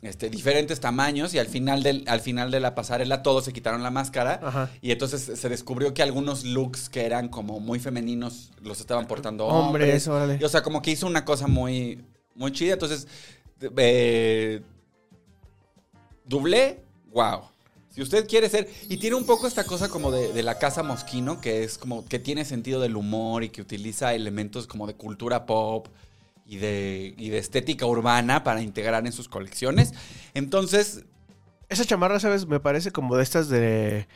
[0.00, 3.82] este, diferentes tamaños y al final, del, al final de la pasarela todos se quitaron
[3.82, 4.70] la máscara Ajá.
[4.80, 9.46] y entonces se descubrió que algunos looks que eran como muy femeninos los estaban portando
[9.46, 10.40] Hombres, hombres.
[10.40, 12.00] Y, o sea, como que hizo una cosa muy,
[12.36, 12.74] muy chida.
[12.74, 13.08] Entonces,
[13.76, 14.62] eh,
[16.24, 16.80] Dublé,
[17.12, 17.42] wow.
[17.90, 18.68] Si usted quiere ser.
[18.88, 22.04] Y tiene un poco esta cosa como de, de la casa Mosquino, que es como
[22.06, 25.88] que tiene sentido del humor y que utiliza elementos como de cultura pop
[26.44, 29.92] y de, y de estética urbana para integrar en sus colecciones.
[30.34, 31.04] Entonces,
[31.68, 32.46] Esa chamarra, ¿sabes?
[32.46, 34.08] Me parece como de estas de,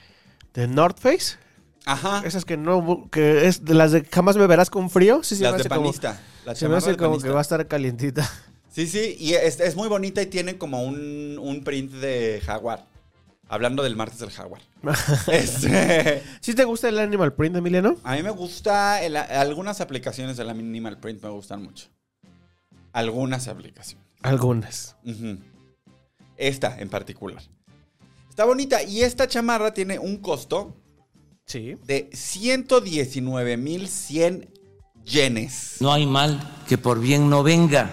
[0.54, 1.36] de North Face.
[1.84, 2.24] ajá.
[2.24, 5.22] Esas que no, que es de las de jamás me verás con frío.
[5.22, 6.28] Sí, se las me de hace como, panista.
[6.44, 7.28] La se me hace como panista.
[7.28, 8.30] que va a estar calientita.
[8.68, 12.88] Sí, sí, y es, es muy bonita y tiene como un, un print de jaguar.
[13.52, 14.62] Hablando del martes del jaguar.
[15.30, 17.96] Este, ¿Sí te gusta el Animal Print, Emiliano?
[18.02, 21.88] a mí me gusta, el- algunas aplicaciones de la Minimal Print me gustan mucho.
[22.94, 24.06] Algunas aplicaciones.
[24.22, 24.96] Algunas.
[26.38, 27.42] Esta en particular.
[28.30, 30.74] Está bonita y esta chamarra tiene un costo
[31.44, 31.76] Sí.
[31.84, 34.48] de 119.100
[35.04, 35.76] yenes.
[35.80, 37.90] No hay mal que por bien no venga.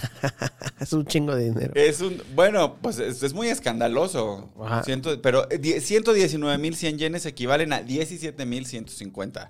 [0.80, 1.72] Es un chingo de dinero.
[1.74, 4.50] Es un, bueno, pues es, es muy escandaloso.
[4.62, 4.82] Ajá.
[4.84, 9.48] Ciento- pero eh, die- 119.100 yenes equivalen a 17.150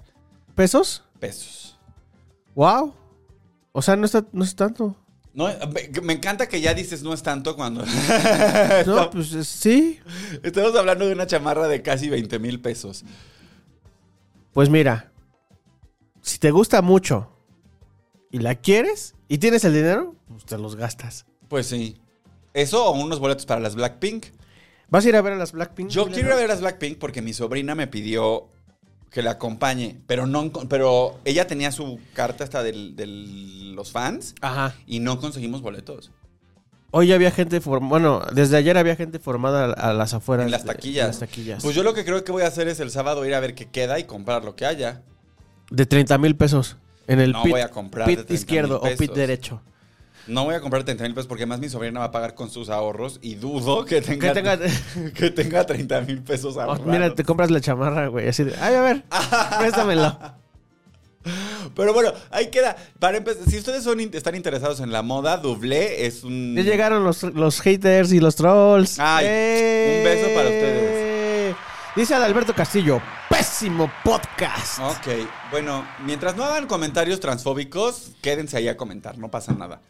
[0.54, 1.02] ¿Pesos?
[1.18, 1.78] pesos.
[2.54, 2.94] Wow.
[3.72, 4.96] O sea, no está, no es tanto.
[5.34, 5.48] No,
[6.02, 7.84] me, encanta que ya dices no es tanto cuando...
[8.86, 10.00] No, pues es- sí.
[10.42, 13.04] Estamos hablando de una chamarra de casi 20 mil pesos.
[14.54, 15.12] Pues mira,
[16.22, 17.30] si te gusta mucho
[18.30, 21.26] y la quieres y tienes el dinero, te los gastas.
[21.48, 21.96] Pues sí.
[22.54, 24.26] Eso o unos boletos para las Blackpink.
[24.88, 25.88] ¿Vas a ir a ver a las Blackpink?
[25.90, 28.48] Yo quiero ir a ver a las Blackpink porque mi sobrina me pidió
[29.10, 32.72] que la acompañe, pero no, pero ella tenía su carta hasta de
[33.74, 34.74] los fans Ajá.
[34.86, 36.10] y no conseguimos boletos.
[36.92, 40.46] Hoy había gente formada, bueno, desde ayer había gente formada a, a las afueras.
[40.46, 41.02] En las de- taquillas.
[41.04, 41.62] en las taquillas.
[41.62, 43.54] Pues yo lo que creo que voy a hacer es el sábado ir a ver
[43.54, 45.02] qué queda y comprar lo que haya.
[45.70, 46.76] De 30 mil pesos.
[47.08, 49.62] En el No pit, voy a comprar de pit 30,000 izquierdo o pit derecho.
[50.26, 52.50] No voy a comprar 30 mil pesos porque además mi sobrina va a pagar con
[52.50, 54.58] sus ahorros y dudo que tenga, Que tenga-
[55.14, 56.86] que tenga 30 mil pesos Oh, ahorrados.
[56.86, 58.28] mira, te compras la chamarra, güey.
[58.28, 59.04] Así de, ay, a ver,
[59.60, 60.18] préstamelo.
[61.74, 62.76] Pero bueno, ahí queda.
[63.00, 66.54] Para empezar, si ustedes son, están interesados en la moda, Dublé es un...
[66.54, 68.98] Ya llegaron los, los haters y los trolls.
[69.00, 71.56] Ay, un beso para ustedes.
[71.96, 74.78] Dice Adalberto Castillo, pésimo podcast.
[74.80, 75.08] Ok,
[75.50, 79.80] bueno, mientras no hagan comentarios transfóbicos, quédense ahí a comentar, no pasa nada.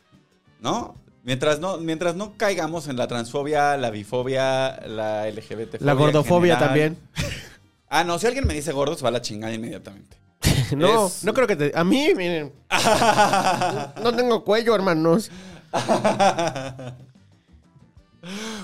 [0.66, 0.96] ¿No?
[1.22, 5.80] Mientras no, mientras no caigamos en la transfobia, la bifobia, la LGBT.
[5.80, 6.98] La gordofobia también.
[7.88, 10.16] Ah, no, si alguien me dice gordo, se va a la chingada inmediatamente.
[10.76, 11.72] No, Es- no creo que te...
[11.72, 12.52] A mí, miren.
[14.02, 15.30] no tengo cuello, hermanos.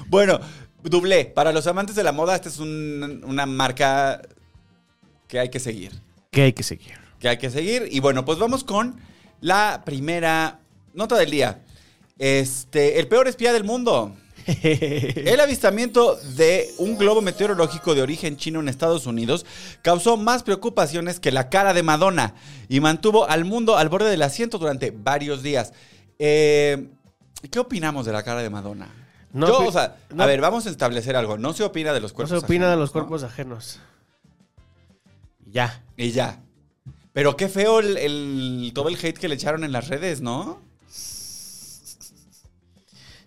[0.08, 0.40] Bueno,
[0.82, 4.20] Dublé, para los amantes de la moda, esta es un- una marca
[5.28, 5.92] que hay que seguir.
[6.32, 6.94] Que hay que seguir.
[7.20, 7.86] Que hay que seguir.
[7.92, 8.96] Y bueno, pues vamos con
[9.40, 10.58] la primera
[10.94, 11.60] nota del día.
[12.24, 14.14] Este, el peor espía del mundo.
[14.46, 19.44] El avistamiento de un globo meteorológico de origen chino en Estados Unidos
[19.82, 22.34] causó más preocupaciones que la cara de Madonna
[22.68, 25.72] y mantuvo al mundo al borde del asiento durante varios días.
[26.20, 26.88] Eh,
[27.50, 28.88] ¿Qué opinamos de la cara de Madonna?
[29.32, 31.38] No Yo, opi- o sea, no- a ver, vamos a establecer algo.
[31.38, 32.92] No se opina de los No cuerpos se opina de ajenos, los ¿no?
[33.00, 33.80] cuerpos ajenos.
[35.50, 35.82] Ya.
[35.96, 36.40] Y ya.
[37.12, 40.60] Pero qué feo el, el- todo el hate que le echaron en las redes, ¿no?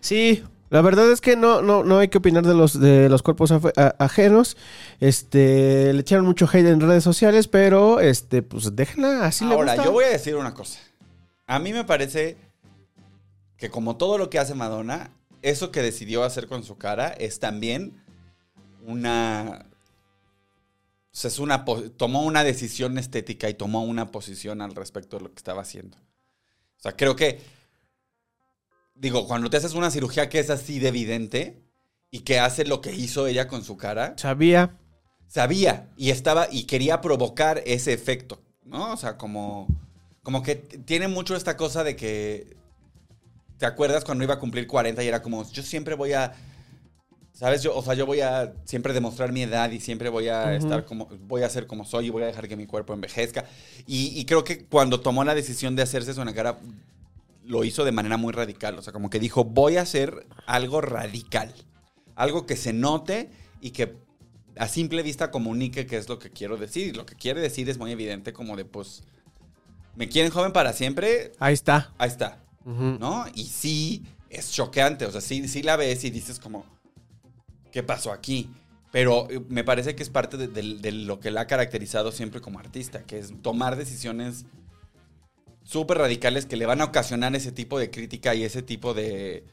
[0.06, 3.22] Sí, la verdad es que no, no, no hay que opinar de los, de los
[3.22, 3.60] cuerpos a-
[3.98, 4.56] ajenos.
[5.00, 9.72] Este, le echaron mucho hate en redes sociales, pero este, pues déjenla, así le Ahora,
[9.72, 9.84] gusta.
[9.84, 10.78] yo voy a decir una cosa.
[11.48, 12.36] A mí me parece
[13.56, 15.10] que como todo lo que hace Madonna,
[15.42, 18.00] eso que decidió hacer con su cara es también
[18.84, 19.66] una...
[19.68, 21.64] o sea, es una
[21.96, 25.96] tomó una decisión estética y tomó una posición al respecto de lo que estaba haciendo.
[25.98, 27.40] O sea, creo que,
[28.96, 31.62] digo, cuando te haces una cirugía que es así de evidente
[32.10, 34.78] y que hace lo que hizo ella con su cara, Sabía.
[35.28, 38.92] sabía y estaba y quería provocar ese efecto, ¿no?
[38.92, 39.66] O sea, como,
[40.22, 42.56] como que tiene mucho esta cosa de que,
[43.58, 46.32] ¿te acuerdas cuando iba a cumplir 40 y era como, yo siempre voy a,
[47.32, 47.62] ¿sabes?
[47.62, 50.84] Yo, o sea, yo voy a siempre demostrar mi edad y siempre voy a estar
[50.86, 53.44] como, voy a ser como soy y voy a dejar que mi cuerpo envejezca.
[53.86, 56.58] Y, y creo que cuando tomó la decisión de hacerse eso en la cara,
[57.46, 58.78] lo hizo de manera muy radical.
[58.78, 61.54] O sea, como que dijo, voy a hacer algo radical.
[62.14, 63.30] Algo que se note
[63.60, 63.96] y que
[64.58, 66.88] a simple vista comunique qué es lo que quiero decir.
[66.88, 69.02] Y lo que quiere decir es muy evidente, como de, pues,
[69.96, 71.92] me quieren joven para siempre, Ahí está.
[71.98, 72.42] ahí está.
[72.64, 73.26] ¿no?
[73.34, 75.06] Y sí, es choqueante.
[75.06, 76.64] O sea, sí, sí la ves y dices como,
[77.70, 78.50] ¿qué pasó aquí?
[78.92, 82.10] Pero eh, me parece que es parte de, de- de lo que la ha caracterizado
[82.12, 84.46] siempre como artista, que es tomar decisiones
[85.66, 89.44] súper radicales que le van a ocasionar ese tipo de crítica y ese tipo de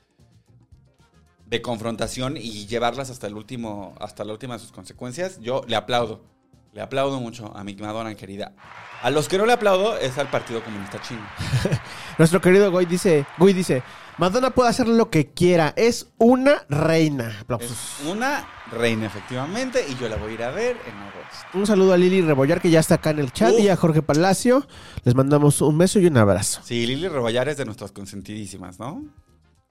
[1.48, 5.40] de confrontación y llevarlas hasta el último hasta la última de sus consecuencias.
[5.42, 6.24] Yo le aplaudo.
[6.72, 8.54] Le aplaudo mucho a mi Madonna querida.
[9.02, 11.22] A los que no le aplaudo es al Partido Comunista Chino.
[12.18, 13.84] Nuestro querido Goy dice, Goy dice,
[14.18, 17.36] Madonna puede hacer lo que quiera, es una reina.
[17.42, 17.72] Aplausos.
[17.72, 21.58] Es una reina, efectivamente, y yo la voy a ir a ver en agosto.
[21.58, 24.04] Un saludo a Lili Rebollar que ya está acá en el chat y a Jorge
[24.04, 24.68] Palacio.
[25.04, 26.62] Les mandamos un beso y un abrazo.
[26.64, 29.04] Sí, Lili Rebollar es de nuestras consentidísimas, ¿no?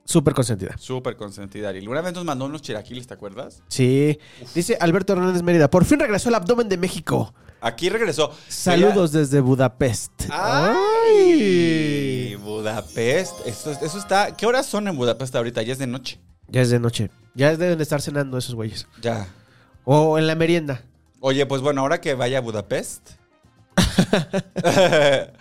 [0.04, 0.76] Súper consentida.
[0.78, 1.72] Súper consentida.
[1.72, 1.86] Lili.
[1.86, 3.62] Una vez nos mandó unos chiraquiles, ¿te acuerdas?
[3.68, 4.18] Sí.
[4.54, 7.32] Dice Alberto Hernández Mérida, por fin regresó el abdomen de México.
[7.60, 8.32] Aquí regresó.
[8.48, 10.24] Saludos desde Budapest.
[10.30, 12.34] ¡Ay!
[12.36, 13.46] Budapest.
[13.46, 14.36] Eso, eso está.
[14.36, 15.62] ¿Qué horas son en Budapest ahorita?
[15.62, 16.18] Ya es de noche.
[16.48, 17.10] Ya es de noche.
[17.34, 18.88] Ya deben de estar cenando esos güeyes.
[19.00, 19.28] Ya.
[19.84, 20.82] O en la merienda.
[21.20, 23.10] Oye, pues bueno, ahora que vaya a Budapest.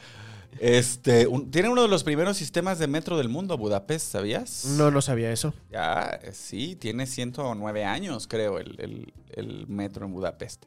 [0.59, 1.27] este.
[1.27, 4.65] un- tiene uno de los primeros sistemas de metro del mundo, Budapest, ¿sabías?
[4.77, 5.53] No, no sabía eso.
[5.71, 10.65] Ya, eh, sí, tiene 109 años, creo, el, el- el metro en Budapest.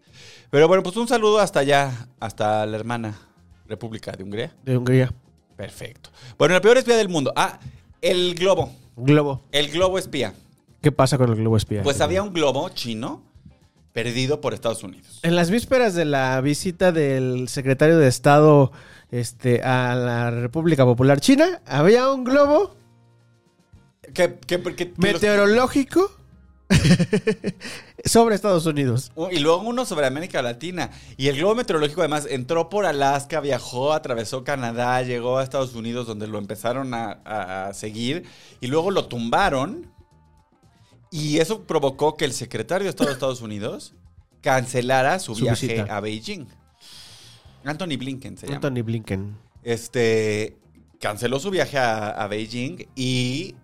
[0.50, 3.18] Pero bueno, pues un saludo hasta allá, hasta la hermana
[3.68, 4.54] República de Hungría.
[4.64, 5.12] De Hungría.
[5.56, 6.10] Perfecto.
[6.38, 7.32] Bueno, el peor espía del mundo.
[7.36, 7.60] Ah,
[8.00, 8.72] el globo.
[8.96, 9.42] Globo.
[9.52, 10.34] El globo espía.
[10.80, 11.82] ¿Qué pasa con el globo espía?
[11.82, 13.22] Pues había un globo chino
[13.98, 15.20] perdido por Estados Unidos.
[15.22, 18.72] En las vísperas de la visita del secretario de Estado
[19.10, 22.74] este, a la República Popular China, había un globo
[24.96, 26.10] los- meteorológico
[28.04, 29.12] sobre Estados Unidos.
[29.30, 30.90] y luego uno sobre América Latina.
[31.16, 36.06] Y el globo meteorológico además entró por Alaska, viajó, atravesó Canadá, llegó a Estados Unidos
[36.08, 38.24] donde lo empezaron a, a- a seguir.
[38.60, 39.93] Y luego lo tumbaron.
[41.16, 43.94] Y eso provocó que el secretario de Estado de Estados Unidos
[44.40, 45.96] cancelara su, Su viaje visita.
[45.96, 46.46] a Beijing.
[47.64, 48.56] Anthony Blinken se llama.
[48.56, 49.36] Anthony Blinken.
[49.62, 50.56] Este
[51.00, 53.54] canceló su viaje a, a Beijing y.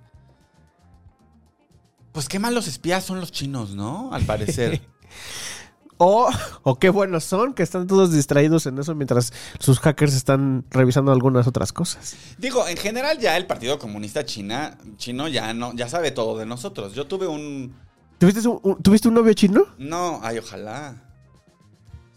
[2.13, 4.15] Pues qué malos espías son los chinos, ¿no?
[4.15, 4.81] Al parecer.
[6.03, 6.31] O,
[6.63, 11.13] o qué buenos son, que están todos distraídos en eso mientras sus hackers están revisando
[11.13, 12.15] algunas otras cosas.
[12.39, 16.47] Digo, en general ya el Partido Comunista China, chino ya no, ya sabe todo de
[16.47, 16.95] nosotros.
[16.95, 17.75] Yo tuve un.
[18.19, 19.65] ¿Tuviste un, un- ¿tuviste un novio chino?
[19.77, 20.95] No, ay, ojalá.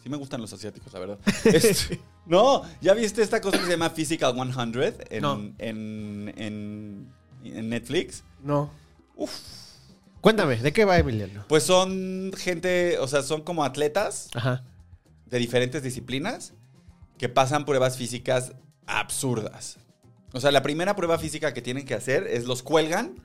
[0.01, 1.19] Sí me gustan los asiáticos, la verdad.
[1.43, 5.33] Este, no, ¿ya viste esta cosa que se llama Physical 100 en, No.
[5.59, 7.07] en, en,
[7.43, 8.23] en Netflix?
[8.41, 8.69] No.
[10.23, 11.43] Cuéntame, ¿de qué va Emiliano?
[11.49, 14.63] Pues son gente, o sea, son como atletas Ajá.
[15.25, 16.53] de diferentes disciplinas
[17.17, 18.53] que pasan pruebas físicas
[18.87, 19.79] absurdas.
[20.31, 23.15] O sea, la primera prueba física que tienen que hacer es los cuelgan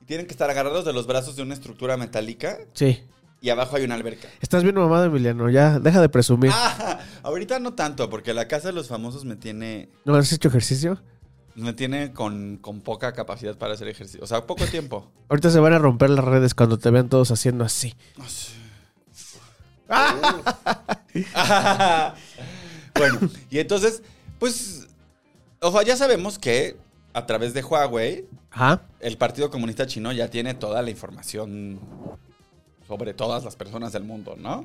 [0.00, 3.02] y tienen que estar agarrados de los brazos de una estructura metálica Sí.
[3.42, 4.26] y abajo hay una alberca.
[4.40, 5.50] Estás bien mamado, Emiliano.
[5.50, 6.50] Ya, deja de presumir.
[6.54, 9.90] Ah, ahorita no tanto, porque la casa de los famosos me tiene.
[10.06, 10.98] ¿No has hecho ejercicio?
[11.58, 14.22] Me tiene con, con poca capacidad para hacer ejercicio.
[14.22, 15.10] O sea, poco tiempo.
[15.28, 17.94] Ahorita se van a romper las redes cuando te vean todos haciendo así.
[22.94, 23.18] bueno,
[23.50, 24.02] y entonces,
[24.38, 24.86] pues,
[25.60, 26.76] ojo, ya sabemos que
[27.12, 28.82] a través de Huawei, Ajá.
[29.00, 31.80] el Partido Comunista Chino ya tiene toda la información
[32.86, 34.64] sobre todas las personas del mundo, ¿no?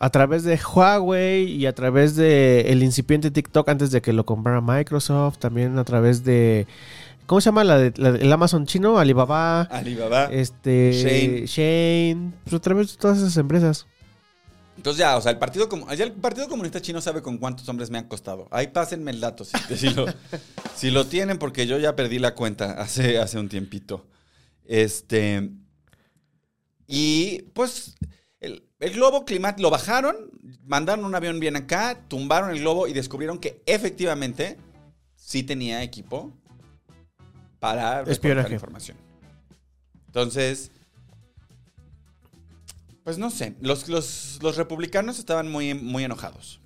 [0.00, 4.24] A través de Huawei y a través de el incipiente TikTok antes de que lo
[4.24, 5.38] comprara Microsoft.
[5.38, 6.66] También a través de.
[7.26, 8.98] ¿Cómo se llama la de, la el Amazon chino?
[8.98, 9.62] Alibaba.
[9.62, 10.24] Alibaba.
[10.24, 10.92] Este.
[10.92, 11.46] Shane.
[11.46, 12.32] Shane.
[12.42, 13.86] Pues a través de todas esas empresas.
[14.78, 17.90] Entonces ya, o sea, el Partido, ya el Partido Comunista Chino sabe con cuántos hombres
[17.90, 18.48] me han costado.
[18.50, 20.06] Ahí pásenme el dato, si, si lo,
[20.74, 24.06] si lo tienen, porque yo ya perdí la cuenta hace, hace un tiempito.
[24.64, 25.50] Este.
[26.86, 27.94] Y pues
[28.40, 30.30] el, el globo climático lo bajaron,
[30.64, 34.56] mandaron un avión bien acá, tumbaron el globo y descubrieron que efectivamente
[35.14, 36.32] sí tenía equipo
[37.58, 38.96] para recolectar información.
[40.06, 40.70] Entonces,
[43.04, 46.60] pues no sé, los, los- los republicanos estaban muy, muy enojados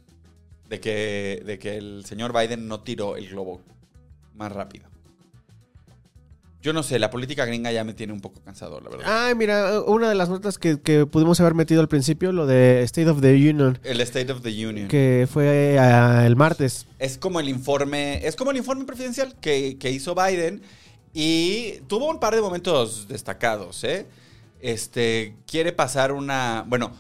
[0.68, 3.60] de que, de que el señor Biden no tiró el globo
[4.34, 4.88] más rápido.
[6.64, 9.05] Yo no sé, la política gringa ya me tiene un poco cansado, la verdad.
[9.27, 12.83] Ay, mira, una de las notas que, que pudimos haber metido al principio, lo de
[12.85, 14.88] State of the Union, El State of the Union.
[14.88, 16.87] que fue ah, el martes.
[16.98, 20.62] Es como el informe, es como el informe presidencial que, que hizo Biden
[21.12, 24.07] y tuvo un par de momentos destacados, ¿eh?
[24.62, 26.92] Este, quiere pasar una, bueno,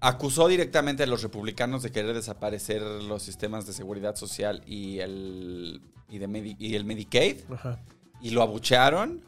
[0.00, 5.80] acusó directamente a los republicanos de querer desaparecer los sistemas de seguridad social y el,
[6.10, 7.80] y de Medi- y el Medicaid Ajá.
[8.20, 9.22] Y lo abuchearon.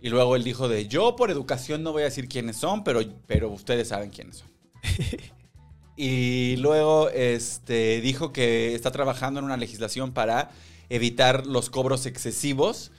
[0.00, 3.00] Y luego él dijo de, yo por educación no voy a decir quiénes son, pero,
[3.26, 4.48] pero ustedes saben quiénes son.
[5.96, 10.50] y luego este, dijo que está trabajando en una legislación para
[10.88, 12.92] evitar los cobros excesivos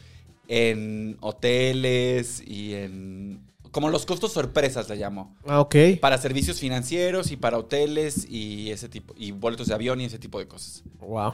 [0.48, 3.48] en hoteles y en...
[3.72, 5.38] Como los costos sorpresas le llamo.
[5.46, 5.76] Ah, ok.
[6.02, 10.18] Para servicios financieros y para hoteles y ese tipo, y boletos de avión y ese
[10.18, 10.84] tipo de cosas.
[11.00, 11.34] Wow.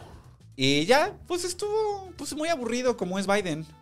[0.57, 3.65] Y ya, pues estuvo pues muy aburrido como es Biden.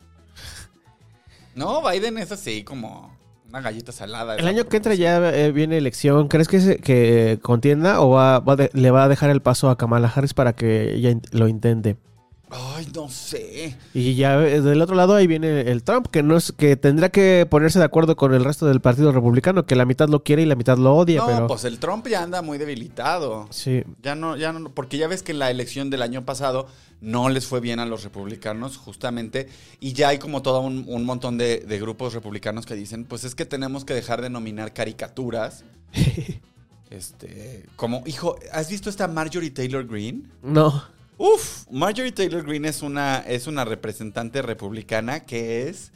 [1.56, 3.16] No, Biden es así como
[3.48, 4.36] una galleta salada.
[4.38, 6.28] El año que entra ya eh, viene elección.
[6.28, 9.70] ¿Crees que, se- que contienda o va, va de- le va a dejar el paso
[9.70, 11.96] a Kamala Harris para que ella lo intente?
[12.56, 13.76] Ay, no sé.
[13.94, 17.10] Y ya eh, del otro lado ahí viene el Trump, que no es que tendrá
[17.10, 20.44] que ponerse de acuerdo con el resto del Partido Republicano, que la mitad lo quiere
[20.44, 23.48] y la mitad lo odia, No, pero pues el Trump ya anda muy debilitado.
[23.50, 23.84] sí.
[24.02, 26.68] Ya no, ya no, porque ya ves que en la elección del año pasado
[27.02, 31.04] no les fue bien a los republicanos, justamente, y ya hay como todo un, un
[31.06, 34.74] montón de, de grupos republicanos que dicen, pues es que tenemos que dejar de nominar
[34.74, 35.66] caricaturas.
[36.90, 40.24] este, como, hijo, ¿has visto esta Marjorie Taylor Greene?
[40.42, 40.84] No.
[41.18, 45.92] Uf, Marjorie Taylor Greene es una, es una representante republicana que es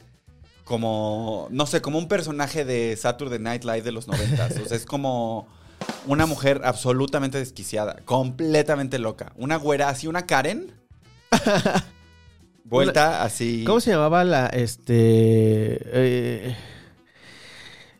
[0.64, 4.56] como, no sé, como un personaje de Saturday Night Live de los noventas.
[4.58, 5.48] o sea, es como
[6.06, 9.32] una mujer absolutamente desquiciada, completamente loca.
[9.36, 10.72] Una güera así, una Karen.
[12.64, 13.64] Vuelta así.
[13.64, 16.56] ¿Cómo se llamaba la este eh,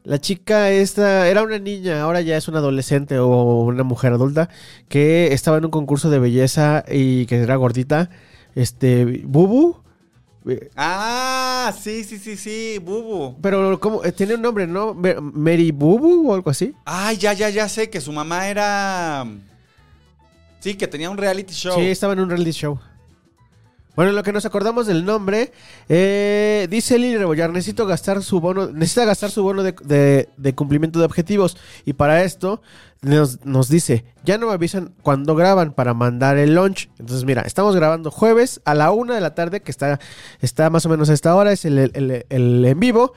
[0.08, 3.28] la chica esta era una niña, ahora ya es una adolescente o
[3.64, 4.48] una mujer adulta
[4.88, 8.08] que estaba en un concurso de belleza y que era gordita,
[8.54, 9.76] este Bubu,
[10.76, 13.36] Ah, sí, sí, sí, sí, Bubu.
[13.42, 14.94] pero cómo Eh, tiene un nombre, ¿no?
[14.94, 16.74] Mary Bubu o algo así.
[16.86, 19.26] Ay, ya, ya, ya sé que su mamá era...
[20.60, 21.74] Sí, que tenía un reality show.
[21.78, 22.78] Sí, estaba en un reality show.
[23.98, 25.50] Bueno, en lo que nos acordamos del nombre,
[25.88, 30.54] eh, dice Lili Rebollar, necesito gastar su bono, necesita gastar su bono de, de- de
[30.54, 31.56] cumplimiento de objetivos.
[31.84, 32.62] Y para esto
[33.02, 36.88] nos, nos dice, ya no me avisan cuando graban para mandar el launch.
[37.00, 39.98] Entonces, mira, estamos grabando jueves a la una de la tarde, que está,
[40.40, 43.14] está más o menos a esta hora, es el, el- el en vivo.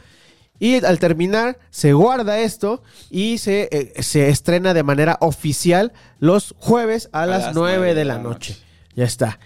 [0.57, 6.55] Y al terminar, se guarda esto y se, eh, se estrena de manera oficial los
[6.57, 8.57] jueves a, las, 9 de la noche.
[8.95, 9.37] Ya está.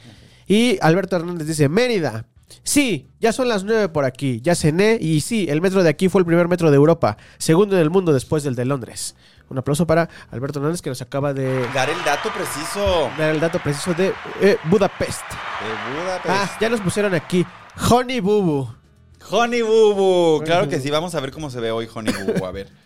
[0.48, 2.26] Y Alberto Hernández dice, Mérida.
[2.64, 4.40] Sí, ya son las 9 por aquí.
[4.42, 7.18] Ya cené y sí, el metro de aquí fue el primer metro de Europa.
[7.38, 9.16] Segundo en el mundo después del de Londres.
[9.50, 13.40] Un aplauso para Alberto Hernández que nos acaba de Dar el dato preciso dar el
[13.40, 15.22] dato preciso de eh, Budapest.
[15.30, 16.30] de Budapest.
[16.30, 17.46] Ah, ya nos pusieron aquí.
[17.90, 18.68] Honey Bubu.
[19.30, 20.44] Honey Bubu.
[20.44, 22.46] Claro que sí, vamos a ver cómo se ve hoy Honey Bubu.
[22.46, 22.70] A ver.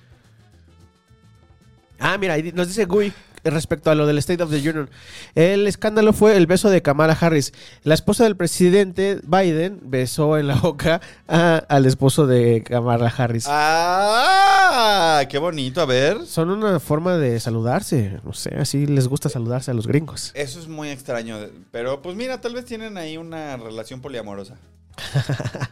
[2.01, 3.12] Ah, mira, nos dice Gui
[3.44, 4.90] respecto a lo del State of the Union.
[5.36, 7.54] El escándalo fue el beso de Kamala Harris.
[7.84, 13.46] La esposa del presidente Biden besó en la boca a- al esposo de Kamala Harris.
[13.50, 15.24] ¡Ah!
[15.30, 15.82] ¡Qué bonito!
[15.82, 16.26] A ver.
[16.26, 18.20] Son una forma de saludarse.
[18.24, 20.32] No sé, así les gusta saludarse a los gringos.
[20.36, 21.38] Eso es muy extraño.
[21.72, 24.56] Pero pues mira, tal vez tienen ahí una relación poliamorosa.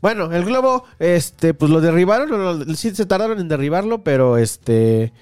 [0.00, 5.12] Bueno, el globo, este, pues lo derribaron, sí se tardaron en derribarlo, pero este,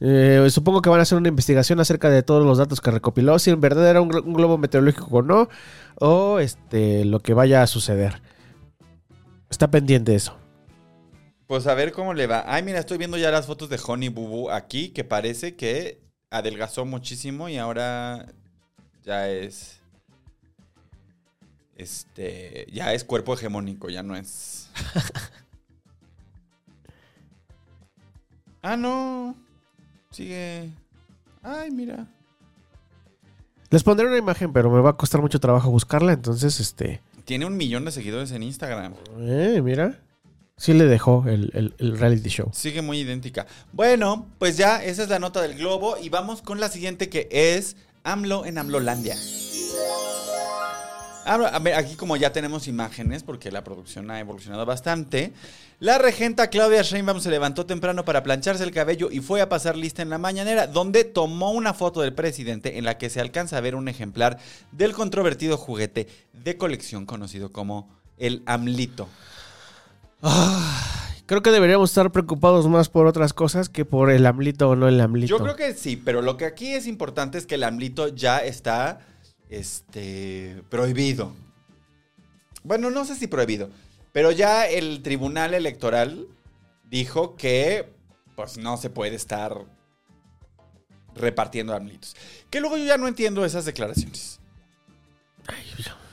[0.00, 3.38] eh, supongo que van a hacer una investigación acerca de todos los datos que recopiló,
[3.38, 5.48] si en verdad era un, un globo meteorológico o no,
[5.96, 8.22] o este, lo que vaya a suceder.
[9.50, 10.36] Está pendiente eso.
[11.46, 12.44] Pues a ver cómo le va.
[12.46, 16.00] Ay, mira, estoy viendo ya las fotos de Honey Boo Boo aquí, que parece que
[16.30, 18.26] adelgazó muchísimo y ahora
[19.04, 19.80] ya es.
[21.76, 22.66] Este.
[22.72, 24.70] Ya es cuerpo hegemónico, ya no es.
[28.62, 29.45] ah, no.
[30.16, 30.70] Sigue.
[31.42, 32.06] Ay, mira.
[33.68, 37.44] Les pondré una imagen, pero me va a costar mucho trabajo buscarla, entonces, este, Tiene
[37.44, 38.94] un millón de seguidores en Instagram.
[39.20, 40.00] eh, mira,
[40.56, 42.48] sí le dejó el, el- el reality show.
[42.54, 43.46] Sigue muy idéntica.
[43.72, 45.96] Bueno, pues ya, esa es la nota del globo.
[45.98, 49.16] Y vamos con la siguiente que es AMLO en AMLolandia.
[51.26, 55.32] AMLO- A ver, aquí como ya tenemos imágenes, porque la producción ha evolucionado bastante,
[55.80, 59.76] la regenta Claudia Sheinbaum se levantó temprano para plancharse el cabello y fue a pasar
[59.76, 63.58] lista en la mañanera, donde tomó una foto del presidente en la que se alcanza
[63.58, 64.38] a ver un ejemplar
[64.72, 69.08] del controvertido juguete de colección conocido como el AMLito.
[71.26, 74.86] Creo que deberíamos estar preocupados más por otras cosas que por el amlito o no
[74.88, 75.26] el amlito.
[75.28, 78.38] Yo creo que sí, pero lo que aquí es importante es que el AMLito ya
[78.38, 79.00] está
[79.50, 81.32] este, prohibido.
[82.62, 83.70] Bueno, no sé si prohibido,
[84.12, 86.26] pero ya el Tribunal Electoral
[86.84, 87.88] dijo que
[88.34, 89.56] pues no se puede estar
[91.14, 92.16] repartiendo AMLitos.
[92.50, 94.40] Que luego yo ya no entiendo esas declaraciones.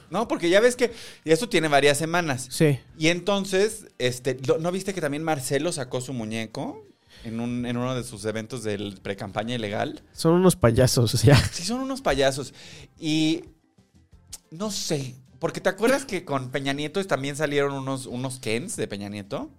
[0.10, 0.94] No, porque ya ves que
[1.26, 2.48] eso tiene varias semanas.
[2.52, 2.80] Sí.
[2.98, 6.86] Y entonces, este, ¿lo- ¿no viste que también Marcelo sacó su muñeco
[7.24, 10.02] en, un, en uno de sus eventos del pre-campaña ilegal?
[10.14, 11.36] Son unos payasos, o sea.
[11.52, 12.54] Sí, son unos payasos.
[13.00, 13.44] Y
[14.52, 18.88] no sé, porque ¿te acuerdas que con Peña Nieto también salieron unos, unos Kens de
[18.88, 19.50] Peña Nieto?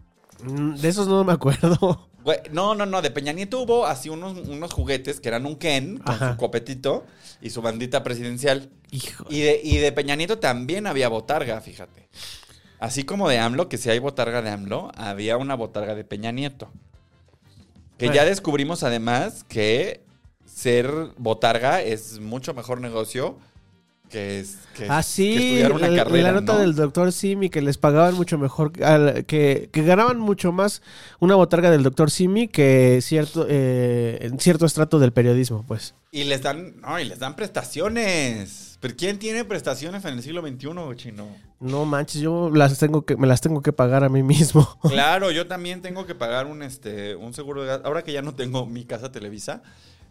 [0.43, 2.09] Mm, De esos no me acuerdo.
[2.25, 5.57] Güey, No, no, no, de Peña Nieto hubo así unos, unos juguetes que eran un
[5.57, 6.33] Ken con Ajá.
[6.33, 7.05] su copetito
[7.43, 8.71] y su bandita presidencial.
[8.91, 9.27] Hijo.
[9.29, 12.09] Y de, y de Peña Nieto también había botarga, fíjate.
[12.81, 16.33] Así como de AMLO, que si hay botarga de AMLO, había una botarga de Peña
[16.33, 16.71] Nieto.
[17.99, 18.15] Que Bueno.
[18.15, 20.01] ya descubrimos además que
[20.45, 23.39] ser botarga es mucho mejor negocio
[24.11, 26.33] que, es, que, Ah, que estudiar una el- carrera.
[26.33, 26.59] la nota ¿no?
[26.61, 30.83] del doctor Simi que les pagaban mucho mejor, que, que ganaban mucho más
[31.21, 35.95] una botarga del doctor Simi que cierto, eh, en cierto estrato del periodismo, pues.
[36.13, 38.74] Y les dan, no, y les dan prestaciones.
[38.85, 41.27] ¿Pero quién tiene prestaciones en el siglo XXI, chino?
[41.59, 44.69] No manches, yo las tengo que, me las tengo que pagar a mí mismo.
[44.83, 47.87] Claro, yo también tengo que pagar un, este, un seguro de gastos.
[47.87, 49.63] Ahora que ya no tengo mi casa Televisa,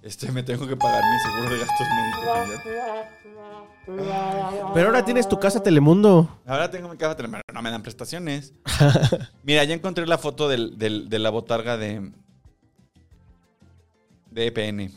[0.01, 1.87] este, me tengo que pagar mi seguro de gastos
[3.85, 4.71] médicos.
[4.73, 6.39] Pero ahora tienes tu casa Telemundo.
[6.47, 8.53] Ahora tengo mi casa pero no me dan prestaciones.
[9.43, 12.11] Mira, ya encontré la foto del- del- de la botarga de,
[14.31, 14.91] de EPN.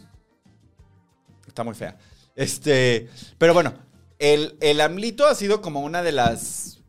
[1.46, 1.98] Está muy fea.
[2.36, 3.08] Este,
[3.38, 3.74] pero bueno,
[4.18, 6.80] el, el AMLito ha sido como una de las,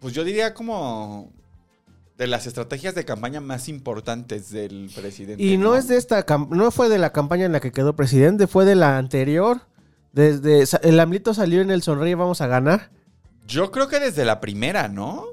[0.00, 1.32] pues yo diría como
[2.16, 5.42] de las estrategias de campaña más importantes del presidente.
[5.42, 8.46] Y no es de esta, no fue de la campaña en la que quedó presidente,
[8.46, 9.62] fue de la anterior.
[10.12, 12.90] Desde el AMLito salió en el Sonríe Vamos a ganar.
[13.46, 15.24] Yo creo que desde la primera, ¿no?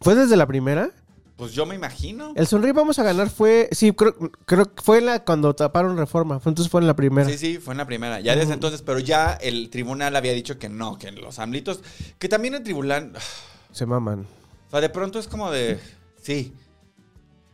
[0.00, 0.90] ¿Fue desde la primera?
[1.36, 2.32] Pues yo me imagino.
[2.34, 4.14] El Sonríe Vamos a ganar fue, sí, creo,
[4.46, 7.28] creo que fue en la cuando taparon Reforma, fue- entonces fue en la primera.
[7.28, 8.20] Sí, sí, fue en la primera.
[8.20, 11.80] Ya desde entonces, pero ya el tribunal había dicho que no, que los AMLitos,
[12.18, 13.12] que también el tribunal,
[13.70, 14.26] Se maman.
[14.68, 15.78] o sea, de pronto es como de,
[16.22, 16.54] sí.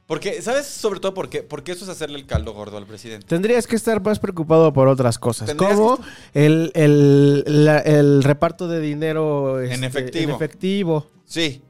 [0.06, 0.66] Porque, ¿sabes?
[0.66, 3.26] Sobre todo porque, porque eso es hacerle el caldo gordo al presidente.
[3.26, 5.98] Tendrías que estar más preocupado por otras cosas, como
[6.34, 10.30] el, el, la- el reparto de dinero En este, efectivo.
[10.30, 11.06] en efectivo.
[11.24, 11.62] Sí.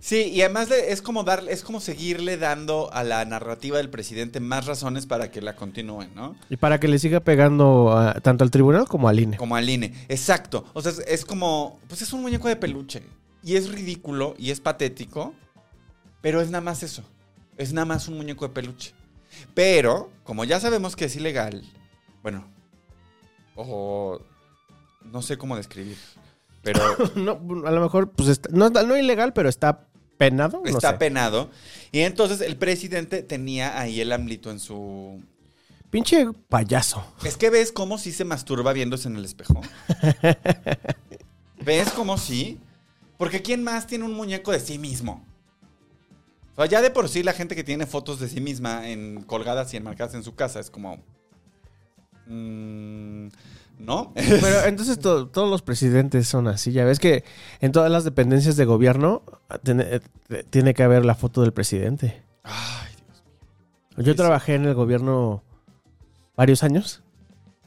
[0.00, 4.38] Sí, y además es como darle, es como seguirle dando a la narrativa del presidente
[4.38, 6.36] más razones para que la continúen, ¿no?
[6.48, 9.36] Y para que le siga pegando a- tanto al tribunal como al INE.
[9.36, 9.92] Como al INE.
[10.08, 10.64] Exacto.
[10.72, 13.02] O sea, es, es como, pues es un muñeco de peluche.
[13.42, 15.34] Y es ridículo y es patético,
[16.20, 17.02] pero es nada más eso.
[17.56, 18.92] Es nada más un muñeco de peluche.
[19.54, 21.64] Pero, como ya sabemos que es ilegal,
[22.22, 22.44] bueno,
[23.56, 24.20] o
[25.04, 25.96] no sé cómo describir,
[26.62, 26.80] pero
[27.16, 27.32] No,
[27.66, 29.87] a lo mejor, pues está- no, no ilegal, pero está
[30.18, 30.60] penado.
[30.62, 30.96] no está sé.
[30.98, 31.50] penado.
[31.92, 35.22] Y entonces el presidente tenía ahí el amlito en su...
[35.90, 37.02] Pinche payaso.
[37.24, 39.62] Es que ves cómo sí se masturba viéndose en el espejo.
[41.64, 42.60] ¿Ves cómo sí?
[43.16, 45.24] Porque ¿quién más tiene un muñeco de sí mismo?
[46.52, 49.22] O sea, ya de por sí la gente que tiene fotos de sí misma en
[49.22, 50.98] colgadas y enmarcadas en su casa es como...
[52.26, 53.28] mm,
[53.78, 54.12] ¿No?
[54.14, 56.72] Pero entonces to- todos los presidentes son así.
[56.72, 57.24] Ya ves que
[57.60, 59.22] en todas las dependencias de gobierno
[59.62, 59.84] tiene,
[60.30, 62.22] eh, tiene que haber la foto del presidente.
[62.42, 62.90] Ay,
[64.04, 65.42] Yo trabajé en el gobierno
[66.36, 67.02] varios años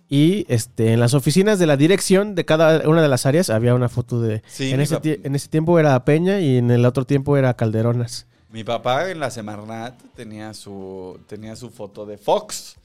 [0.10, 3.74] y este en las oficinas de la dirección de cada una de las áreas había
[3.74, 4.42] una foto de...
[4.48, 8.28] Sí, en, ese en ese tiempo era Peña y en el otro tiempo era Calderonas.
[8.50, 12.76] Mi papá en la Semarnat tenía su, tenía su foto de Fox.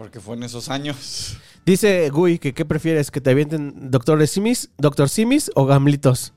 [0.00, 1.36] Porque fue en esos años.
[1.66, 6.32] Dice Gui que qué prefieres, que te avienten Doctor Simis, Doctor Simis o Gamlitos.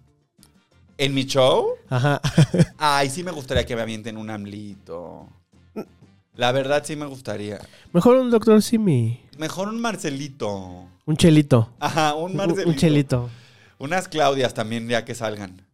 [0.97, 2.19] En mi show, Ajá.
[2.77, 5.29] ay, sí me gustaría que me avienten un amlito.
[6.35, 7.61] La verdad sí me gustaría.
[7.93, 9.21] Mejor un Doctor Simi.
[9.37, 10.89] Mejor un Marcelito.
[11.05, 11.71] Un chelito.
[11.79, 12.69] Ajá, un Marcelito.
[12.69, 13.29] Un chelito.
[13.79, 15.65] Unas Claudias también ya que salgan.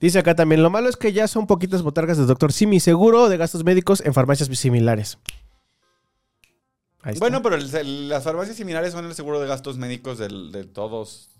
[0.00, 3.28] Dice acá también, lo malo es que ya son poquitas botargas de Doctor Simi, seguro
[3.28, 5.16] de gastos médicos en farmacias similares.
[7.02, 7.24] Ahí está.
[7.24, 10.64] Bueno, pero el- el- las farmacias similares son el seguro de gastos médicos del- de
[10.64, 11.30] todos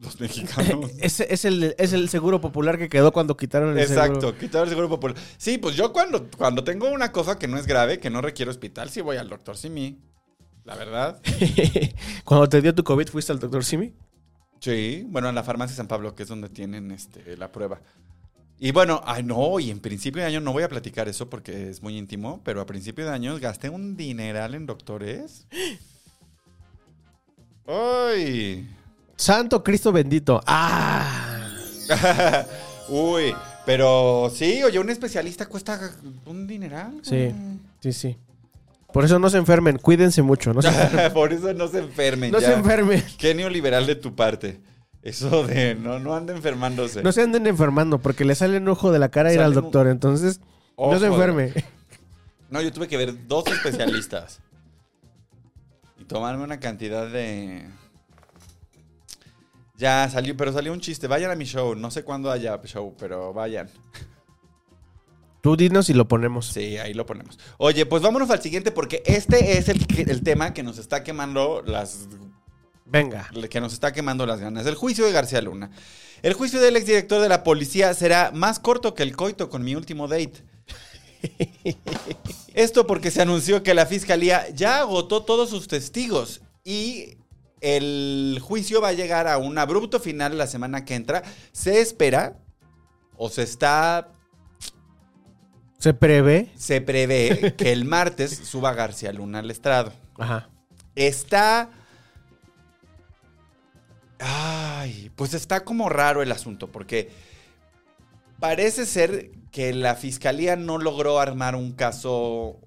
[0.00, 0.90] los mexicanos.
[0.98, 4.38] es, es el, es el seguro popular que quedó cuando quitaron el Exacto, seguro.
[4.38, 5.16] quitar el seguro popular.
[5.36, 8.50] Sí, pues yo cuando, cuando tengo una cosa que no es grave, que no requiero
[8.50, 10.00] hospital, sí voy al doctor Simi.
[10.64, 11.20] La verdad.
[12.24, 13.94] cuando te dio tu COVID, ¿fuiste al Doctor Simi?
[14.60, 17.80] Sí, bueno, en la farmacia San Pablo, que es donde tienen este, la prueba.
[18.60, 21.70] Y bueno, ay no, y en principio de año no voy a platicar eso porque
[21.70, 25.46] es muy íntimo, pero a principio de año gasté un dineral en doctores.
[27.66, 28.68] ¡Ay!
[29.16, 30.40] Santo Cristo bendito.
[30.46, 31.54] ¡Ah!
[32.88, 33.32] Uy,
[33.64, 35.92] pero sí, oye, un especialista cuesta
[36.26, 37.00] un dineral.
[37.02, 37.32] Sí,
[37.80, 38.16] sí, sí.
[38.92, 40.52] Por eso no se enfermen, cuídense mucho.
[40.52, 41.12] No se, enfermen.
[41.12, 42.32] Por eso no se enfermen.
[42.32, 42.48] no ya.
[42.48, 43.04] se enfermen.
[43.18, 44.58] Qué neoliberal de tu parte.
[45.02, 47.02] Eso de no, no ande enfermándose.
[47.02, 49.54] No se anden enfermando porque le sale un ojo de la cara ir al un-
[49.62, 49.86] doctor.
[49.86, 50.40] Entonces,
[50.76, 51.52] Ojo no se enferme.
[52.50, 54.40] No, yo tuve que ver dos especialistas.
[55.98, 57.68] y tomarme una cantidad de.
[59.76, 61.06] Ya salió, pero salió un chiste.
[61.06, 61.74] Vayan a mi show.
[61.76, 63.68] No sé cuándo haya show, pero vayan.
[65.40, 66.46] Tú dinos y lo ponemos.
[66.46, 67.38] Sí, ahí lo ponemos.
[67.58, 71.62] Oye, pues vámonos al siguiente porque este es el, el tema que nos está quemando
[71.64, 72.08] las
[72.90, 73.30] Venga.
[73.50, 74.66] que nos está quemando las ganas.
[74.66, 75.70] El juicio de García Luna.
[76.22, 79.74] El juicio del exdirector de la policía será más corto que el coito con mi
[79.74, 80.42] último date.
[82.54, 87.18] Esto porque se anunció que la fiscalía ya agotó todos sus testigos y
[87.60, 91.22] el juicio va a llegar a un abrupto final la semana que entra.
[91.52, 92.36] Se espera
[93.16, 94.10] o se está
[95.78, 96.50] Se prevé.
[96.56, 99.92] se prevé que el martes suba García Luna al estrado.
[100.16, 100.48] Ajá.
[100.94, 101.70] Está.
[104.18, 107.10] Ay, pues está como raro el asunto, porque
[108.40, 112.58] parece ser que la fiscalía no logró armar un caso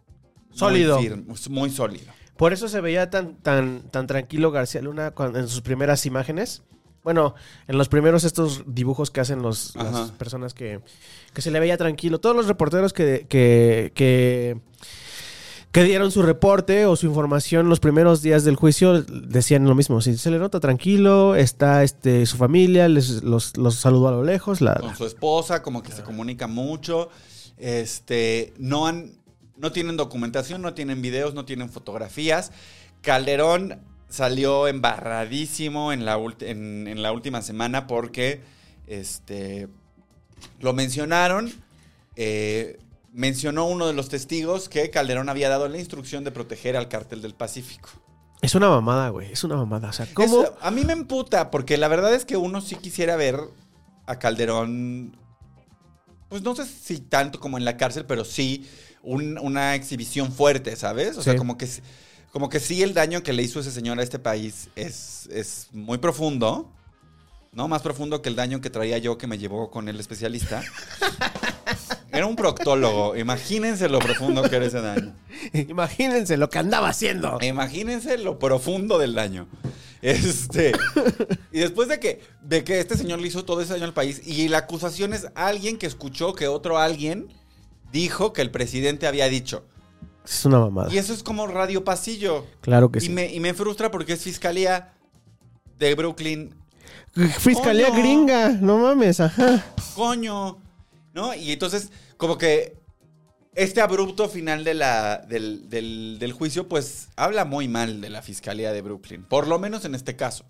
[0.49, 0.99] muy Sólido.
[0.99, 2.12] firme, muy sólido.
[2.38, 6.64] Por eso se veía tan, tan, tan tranquilo García Luna en sus primeras imágenes.
[7.04, 7.36] Bueno,
[7.68, 10.82] en los primeros estos dibujos que hacen los, las personas que,
[11.34, 12.20] que se le veía tranquilo.
[12.20, 14.60] Todos los reporteros que, que, que,
[15.72, 20.01] que dieron su reporte o su información los primeros días del juicio decían lo mismo.
[20.01, 24.24] Si se le nota tranquilo, está este, su familia, les, los, los saludó a lo
[24.24, 24.59] lejos.
[24.59, 27.09] Con su esposa, como que se comunica mucho.
[27.57, 29.13] Este, no han,
[29.55, 32.51] no tienen documentación, no tienen videos, no tienen fotografías.
[33.01, 38.41] Calderón salió embarradísimo en la, en, en la última semana porque
[38.88, 39.69] este,
[40.59, 41.49] lo mencionaron.
[42.17, 42.78] eh,
[43.12, 47.22] mencionó uno de los testigos que Calderón había dado la instrucción de proteger al cártel
[47.22, 47.89] del Pacífico.
[48.41, 49.32] Es una mamada, güey.
[49.32, 49.89] Es una mamada.
[49.89, 50.43] O sea, ¿cómo?
[50.43, 53.39] Es- a mí me emputa, porque la verdad es que uno sí quisiera ver
[54.07, 55.16] a Calderón.
[56.30, 58.68] Pues no sé si tanto como en la cárcel, pero sí
[59.03, 61.18] un- una exhibición fuerte, ¿sabes?
[61.18, 61.68] O sea, como que,
[62.32, 65.68] como que sí el daño que le hizo ese señor a este país es, es
[65.72, 66.72] muy profundo.
[67.53, 67.68] ¿No?
[67.68, 70.64] Más profundo que el daño que traía yo que me llevó con el especialista.
[72.12, 73.16] Era un proctólogo.
[73.16, 75.14] Imagínense lo profundo que era ese daño.
[75.53, 77.38] Imagínense lo que andaba haciendo.
[77.41, 79.47] Imagínense lo profundo del daño.
[80.01, 80.72] Este.
[81.51, 84.22] Y después de que, de que este señor le hizo todo ese daño al país,
[84.26, 87.28] y la acusación es alguien que escuchó que otro alguien
[87.91, 89.64] dijo que el presidente había dicho.
[90.26, 90.93] Es una mamada.
[90.93, 92.45] Y eso es como radio pasillo.
[92.62, 93.09] Claro que Y sí.
[93.09, 94.93] me, y me frustra porque es fiscalía
[95.80, 96.55] de Brooklyn.
[97.39, 97.99] Fiscalía Coño.
[98.01, 99.64] gringa, no mames, ajá.
[99.95, 100.57] Coño.
[101.14, 101.34] ¿No?
[101.36, 102.78] Y entonces, como que
[103.53, 108.22] este abrupto final de la, del, del- del juicio, pues habla muy mal de la
[108.22, 110.45] Fiscalía de Brooklyn, por lo menos en este caso.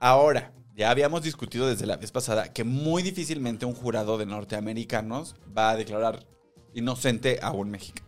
[0.00, 5.36] Ahora, ya habíamos discutido desde la vez pasada que muy difícilmente un jurado de norteamericanos
[5.56, 6.26] va a declarar
[6.74, 8.06] inocente a un mexicano.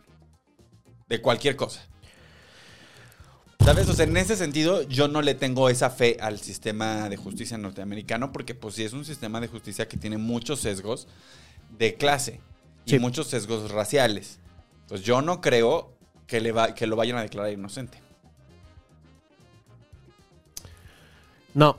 [1.08, 1.80] De cualquier cosa.
[3.64, 3.88] ¿Sabes?
[3.88, 7.58] O sea, en ese sentido, yo no le tengo esa fe al sistema de justicia
[7.58, 11.06] norteamericano porque, pues, sí es un sistema de justicia que tiene muchos sesgos
[11.78, 12.40] de clase
[12.86, 12.98] y Sí.
[12.98, 14.38] muchos sesgos raciales.
[14.88, 15.92] Pues yo no creo
[16.26, 18.00] que, le va, que lo vayan a declarar inocente.
[21.52, 21.76] No.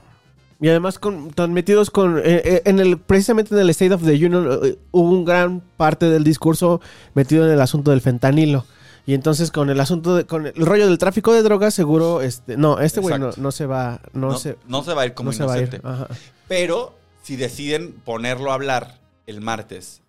[0.60, 4.04] Y además con, tan metidos con eh, eh, en el precisamente en el State of
[4.04, 6.82] the Union eh, hubo un gran parte del discurso
[7.14, 8.66] metido en el asunto del fentanilo.
[9.06, 12.56] Y entonces con el asunto de, con el rollo del tráfico de drogas seguro este
[12.56, 15.14] no, este güey no, no se va no, No, se no se va a ir
[15.14, 15.68] como no se va a ir.
[15.82, 16.14] inocente.
[16.48, 20.02] Pero si deciden ponerlo a hablar el martes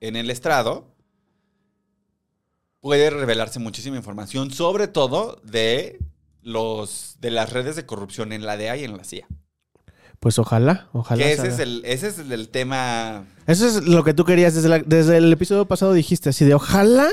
[0.00, 0.86] en el estrado,
[2.80, 5.98] puede revelarse muchísima información, sobre todo de
[6.42, 9.26] los de las redes de corrupción en la DEA y en la CIA.
[10.18, 11.22] Pues ojalá, ojalá.
[11.24, 13.24] Que se ese es, el, ese es el tema.
[13.48, 16.54] Eso es lo que tú querías desde, la- desde el episodio pasado dijiste así de
[16.54, 17.08] ojalá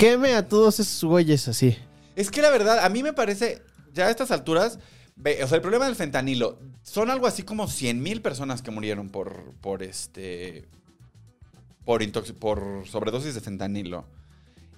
[0.00, 1.76] queme a todos esos güeyes así.
[2.16, 4.78] Es que la verdad, a mí me parece, ya a estas alturas,
[5.18, 9.10] o sea, el problema del fentanilo, son algo así como 100 mil personas que murieron
[9.10, 10.66] por, por este,
[11.84, 12.02] por,
[12.38, 14.06] por sobredosis de fentanilo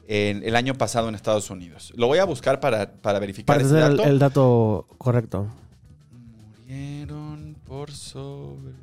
[0.08, 1.92] en, el año pasado en Estados Unidos.
[1.96, 4.08] Lo voy a buscar para, para verificar Para ese el, dato.
[4.08, 5.46] el dato correcto.
[6.10, 8.74] Murieron por sobredosis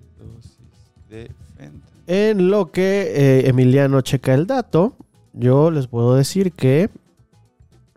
[1.10, 1.90] de fentanilo.
[2.08, 4.96] En lo que eh, Emiliano checa el dato,
[5.34, 6.90] yo les puedo decir que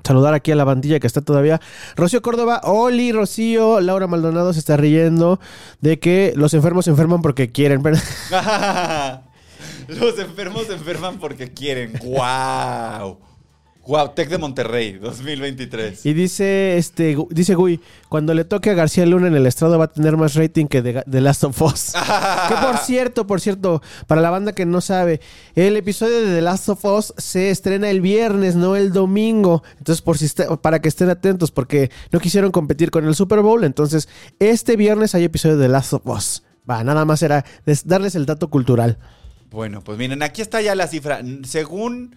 [0.04, 1.60] saludar aquí a la bandilla que está todavía.
[1.96, 5.40] Rocío Córdoba, Oli, Rocío, Laura Maldonado se está riendo
[5.80, 7.82] de que los enfermos se enferman porque quieren.
[9.88, 11.92] Los enfermos se enferman porque quieren.
[12.04, 13.18] ¡Wow!
[13.84, 14.10] ¡Wow!
[14.14, 16.06] Tec de Monterrey, 2023.
[16.06, 19.86] Y dice este dice Gui, cuando le toque a García Luna en el estrado va
[19.86, 21.92] a tener más rating que de, de Last of Us.
[22.48, 25.20] que por cierto, por cierto, para la banda que no sabe,
[25.56, 29.64] el episodio de The Last of Us se estrena el viernes, no el domingo.
[29.78, 33.40] Entonces, por si está- para que estén atentos, porque no quisieron competir con el Super
[33.40, 33.64] Bowl.
[33.64, 34.08] Entonces,
[34.38, 36.44] este viernes hay episodio de The Last of Us.
[36.70, 37.44] Va, nada más era
[37.84, 38.98] darles el dato cultural.
[39.50, 41.20] Bueno, pues miren, aquí está ya la cifra.
[41.42, 42.14] Según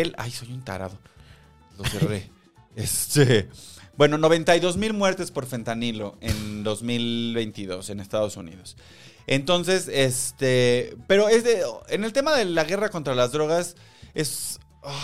[0.00, 0.14] el.
[0.18, 0.98] Ay, soy un tarado.
[1.78, 2.30] Lo cerré.
[2.76, 3.48] este.
[3.96, 8.76] Bueno, 92 mil muertes por fentanilo en 2022 en Estados Unidos.
[9.26, 10.96] Entonces, este.
[11.06, 11.62] Pero es de.
[11.88, 13.76] En el tema de la guerra contra las drogas,
[14.14, 14.58] es.
[14.82, 14.98] ay.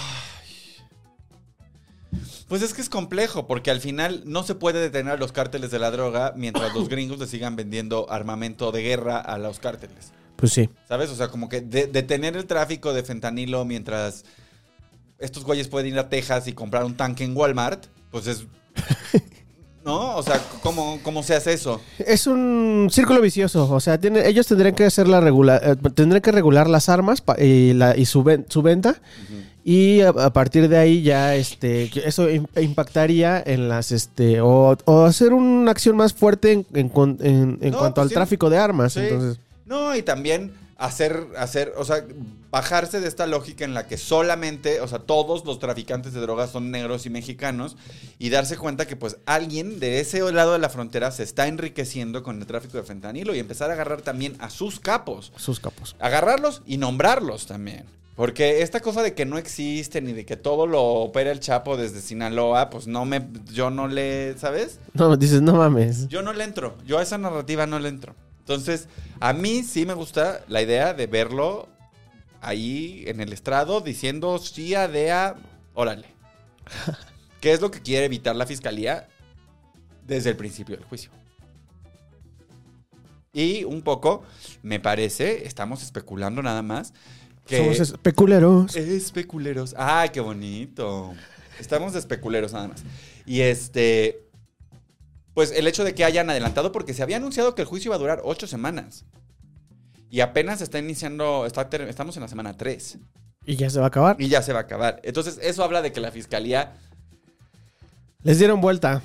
[2.49, 5.71] Pues es que es complejo, porque al final no se puede detener a los cárteles
[5.71, 10.13] de la droga mientras los gringos le sigan vendiendo armamento de guerra a los cárteles.
[10.37, 10.71] Pues sí.
[10.89, 11.11] ¿Sabes?
[11.11, 14.25] O sea, como que de- detener el tráfico de fentanilo mientras
[15.19, 18.45] estos güeyes pueden ir a Texas y comprar un tanque en Walmart, pues es...
[19.85, 20.17] ¿No?
[20.17, 21.81] O sea, ¿cómo, cómo se hace eso?
[21.99, 26.21] Es un círculo vicioso, o sea, tiene- ellos tendrían que hacer la regula- eh, tendrían
[26.21, 29.01] que regular las armas pa- y, la- y su, ven- su venta
[29.65, 34.77] y a, a partir de ahí ya este eso im- impactaría en las este o,
[34.85, 38.09] o hacer una acción más fuerte en, en cuan- en- en No, cuanto pues al
[38.11, 38.15] sí.
[38.15, 39.01] tráfico de armas, Sí.
[39.01, 42.05] entonces No, y también hacer, hacer, o sea,
[42.51, 46.51] bajarse de esta lógica en la que solamente, o sea, todos los traficantes de drogas
[46.51, 47.77] son negros y mexicanos
[48.19, 52.23] y darse cuenta que pues alguien de ese lado de la frontera se está enriqueciendo
[52.23, 55.33] con el tráfico de fentanilo y empezar a agarrar también a sus capos.
[55.37, 55.97] sus capos.
[55.99, 57.85] agarrarlos y nombrarlos también.
[58.15, 61.77] Porque esta cosa de que no existen y de que todo lo opera el Chapo
[61.77, 64.81] desde Sinaloa, pues no me, yo no le, ¿sabes?
[64.93, 66.09] No, dices, no mames.
[66.09, 68.17] Yo no le entro, yo a esa narrativa no le entro.
[68.49, 68.89] Entonces,
[69.21, 71.69] a mí sí me gusta la idea de verlo
[72.41, 75.37] ahí en el estrado diciendo sí a DEA,
[75.75, 76.07] órale.
[77.43, 79.07] ¿Qué es lo que quiere evitar la fiscalía
[80.07, 81.11] desde el principio del juicio?
[83.35, 84.23] Y un poco,
[84.63, 86.95] me parece, estamos especulando nada más,
[87.45, 87.59] que...
[87.59, 88.75] Somos especuleros.
[88.77, 89.75] Especuleros.
[89.77, 91.13] ¡Ay, qué bonito!
[91.61, 92.83] Estamos especuleros nada más.
[93.27, 94.28] Y este.
[95.39, 97.95] Pues el hecho de que hayan adelantado, porque se había anunciado que el juicio iba
[97.95, 99.05] a durar ocho semanas.
[100.11, 101.47] Y apenas está iniciando.
[101.47, 102.99] está estamos en la semana 3.
[103.47, 104.17] Y ya se va a acabar.
[104.19, 105.01] Y ya se va a acabar.
[105.05, 106.73] Entonces, eso habla de que la fiscalía
[108.25, 109.01] Les dieron vuelta.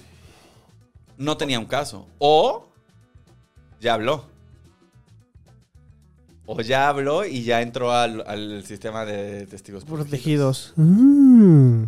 [1.19, 2.07] no tenía un caso.
[2.17, 2.65] O
[3.79, 4.25] ya habló.
[6.47, 10.73] O ya habló y ya entró al, al sistema de testigos Protegidos.
[10.77, 11.83] Mm.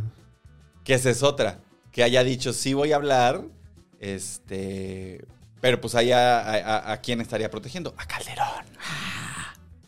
[0.84, 1.62] Que esa es otra.
[1.92, 3.55] Que haya dicho, sí voy a hablar.
[4.14, 5.26] Este.
[5.62, 7.94] Pero pues ahí a, a- a quién estaría protegiendo.
[7.98, 8.66] A Calderón.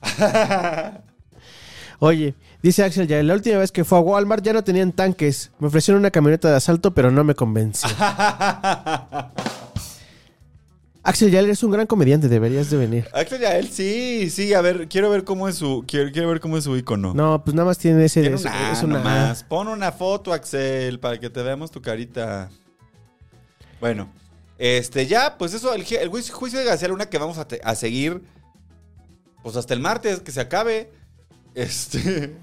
[1.99, 5.51] Oye, dice Axel ya, la última vez que fue a Walmart ya no tenían tanques.
[5.59, 7.89] Me ofrecieron una camioneta de asalto, pero no me convenció.
[11.03, 13.07] Axel Yael es un gran comediante, deberías de venir.
[13.13, 16.57] Axel Yael, sí, sí, a ver, quiero ver cómo es su, quiero, quiero ver cómo
[16.57, 17.13] es su icono.
[17.13, 18.27] No, pues nada más tiene ese...
[18.33, 19.43] Es, una, es una- nomás.
[19.45, 22.49] Pon una foto, Axel, para que te veamos tu carita.
[23.79, 24.09] Bueno,
[24.57, 27.75] este, ya, pues eso, el, el juicio, de García Luna que vamos a, te- a
[27.75, 28.21] seguir,
[29.43, 30.91] pues hasta el martes, que se acabe.
[31.55, 32.35] Este.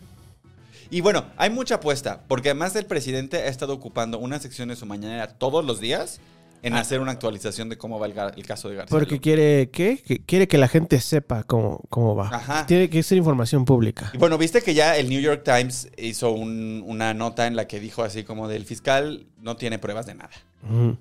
[0.91, 4.77] Y bueno, hay mucha apuesta, porque además el presidente ha estado ocupando una sección de
[4.77, 6.21] su mañanera todos los días
[6.63, 8.15] en hacer una actualización de cómo va el,
[8.47, 8.99] caso de García Ah.
[8.99, 9.21] Porque Luna.
[9.23, 9.99] quiere, ¿qué?
[10.05, 12.29] Que quiere que la gente sepa cómo, cómo va.
[12.29, 12.67] Ajá.
[12.67, 14.11] Tiene que ser información pública.
[14.15, 17.67] Y bueno, viste que ya el New York Times hizo un- una nota en la
[17.69, 20.31] que dijo así como del fiscal no tiene pruebas de nada.
[20.69, 20.97] Ujú.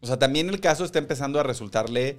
[0.00, 2.18] O sea, también el caso está empezando a resultarle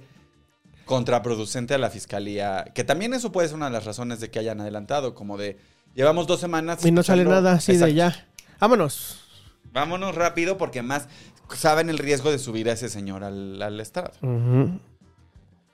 [0.84, 4.38] contraproducente a la fiscalía, que también eso puede ser una de las razones de que
[4.38, 5.58] hayan adelantado, como de
[5.94, 6.84] llevamos dos semanas.
[6.84, 8.26] Y no sale nada así de ya.
[8.60, 9.20] Vámonos.
[9.72, 11.08] Vámonos rápido porque más
[11.54, 14.12] saben el riesgo de subir a ese señor al, al estrado.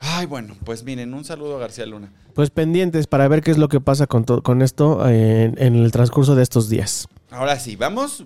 [0.00, 2.12] Ay, bueno, pues miren, un saludo a García Luna.
[2.34, 5.90] Pues pendientes para ver qué es lo que pasa con, con esto en, en el
[5.90, 7.08] transcurso de estos días.
[7.30, 8.24] Ahora sí, vamos,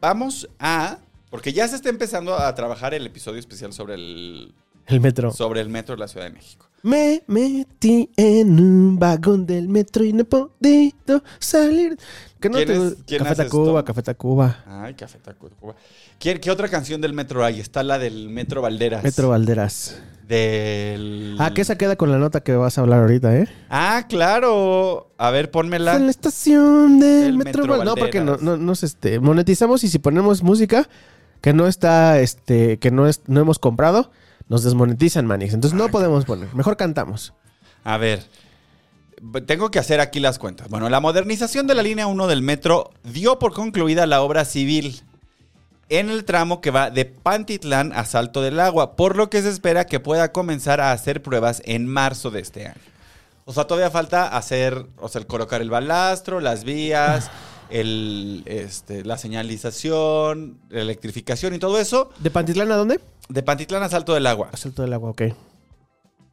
[0.00, 0.98] vamos a,
[1.30, 4.54] porque ya se está empezando a trabajar el episodio especial sobre el,
[4.86, 5.32] El metro.
[5.32, 6.66] sobre el metro de la Ciudad de México.
[6.82, 11.98] Me metí en un vagón del metro y no he podido salir.
[12.38, 13.84] ¿Qué no ¿Quién te- es- quién Café hace Tacuba, esto?
[13.84, 14.64] Café Tacuba.
[14.66, 15.74] Ay, Café Tacuba.
[16.20, 17.58] ¿Qué, ¿Qué otra canción del metro hay?
[17.60, 19.02] Está la del Metro Valderas.
[19.02, 20.00] Metro Valderas.
[20.28, 21.36] Del...
[21.38, 23.48] Ah, que esa queda con la nota que vas a hablar ahorita, ¿eh?
[23.70, 25.10] Ah, claro.
[25.18, 25.96] A ver, pónmela.
[25.96, 28.42] En la estación del Metro, Metro Val- No, porque no, Valderas.
[28.42, 30.88] no, nos este, monetizamos y si ponemos música
[31.46, 34.10] que no está, este, que no es, no hemos comprado,
[34.48, 35.54] nos desmonetizan, Manix.
[35.54, 36.52] Entonces no podemos poner.
[36.56, 37.34] Mejor cantamos.
[37.84, 38.26] A ver.
[39.46, 40.68] Tengo que hacer aquí las cuentas.
[40.68, 45.02] Bueno, la modernización de la línea 1 del metro dio por concluida la obra civil
[45.88, 49.50] en el tramo que va de Pantitlán a Salto del Agua, por lo que se
[49.50, 52.82] espera que pueda comenzar a hacer pruebas en marzo de este año.
[53.44, 57.30] O sea, todavía falta hacer, o sea, colocar el balastro, las vías,
[57.70, 63.00] el, este, la señalización, la electrificación y todo eso ¿De Pantitlán a dónde?
[63.28, 64.50] de Pantitlán a Salto del Agua.
[64.52, 65.22] A Salto del Agua, ok.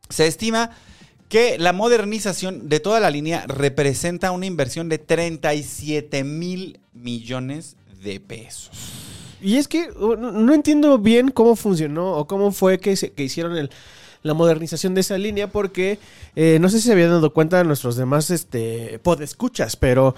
[0.09, 0.69] Se estima
[1.29, 8.19] que la modernización de toda la línea representa una inversión de 37 mil millones de
[8.19, 8.69] pesos.
[9.41, 13.23] Y es que no no entiendo bien cómo funcionó o cómo fue que, se- que
[13.23, 13.71] hicieron el-
[14.21, 15.99] la modernización de esa línea, porque
[16.35, 20.15] eh, no sé si se habían dado cuenta nuestros demás este, podescuchas, pero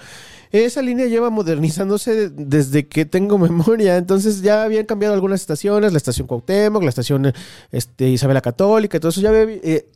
[0.52, 3.96] esa línea lleva modernizándose de- desde que tengo memoria.
[3.96, 7.32] Entonces ya habían cambiado algunas estaciones, la estación Cuauhtémoc, la estación
[7.72, 9.86] este, Isabela Católica, entonces ya había, eh,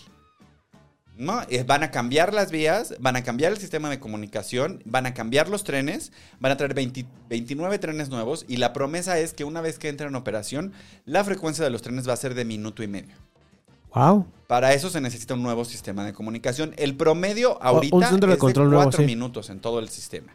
[1.17, 1.43] ¿No?
[1.67, 5.49] Van a cambiar las vías, van a cambiar el sistema de comunicación, van a cambiar
[5.49, 6.11] los trenes,
[6.41, 9.89] van a traer 20 29 trenes nuevos y la promesa es que una vez que
[9.91, 10.73] entren en operación,
[11.05, 13.15] la frecuencia de los trenes va a ser de minuto y medio.
[13.95, 14.27] Wow.
[14.47, 16.73] Para eso se necesita un nuevo sistema de comunicación.
[16.79, 19.07] El promedio ahorita un centro de es control de nuevo, cuatro sí.
[19.07, 20.35] minutos en todo el sistema.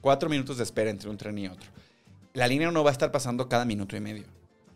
[0.00, 1.68] Cuatro minutos de espera entre un tren y otro.
[2.34, 4.24] La línea no va a estar pasando cada minuto y medio.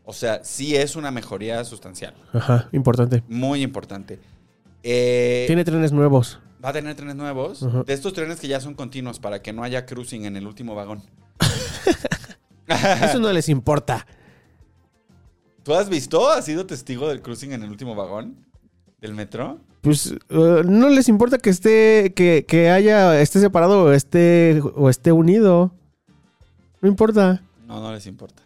[0.05, 2.15] O sea, sí es una mejoría sustancial.
[2.33, 3.23] Ajá, importante.
[3.29, 4.19] Muy importante.
[4.83, 6.41] Eh, Tiene trenes nuevos.
[6.63, 7.67] Va a tener trenes nuevos.
[7.87, 10.75] De estos trenes que ya son continuos para que no haya cruising en el último
[10.75, 11.03] vagón.
[13.03, 14.07] Eso no les importa.
[15.63, 16.31] ¿Tú has visto?
[16.31, 18.37] ¿Has sido testigo del cruising en el último vagón?
[19.01, 19.61] ¿Del metro?
[19.81, 24.89] Pues eh, no les importa que esté, que, que haya, esté separado o esté, o
[24.91, 25.75] esté unido.
[26.85, 27.41] No importa.
[27.67, 28.43] No, no les importa.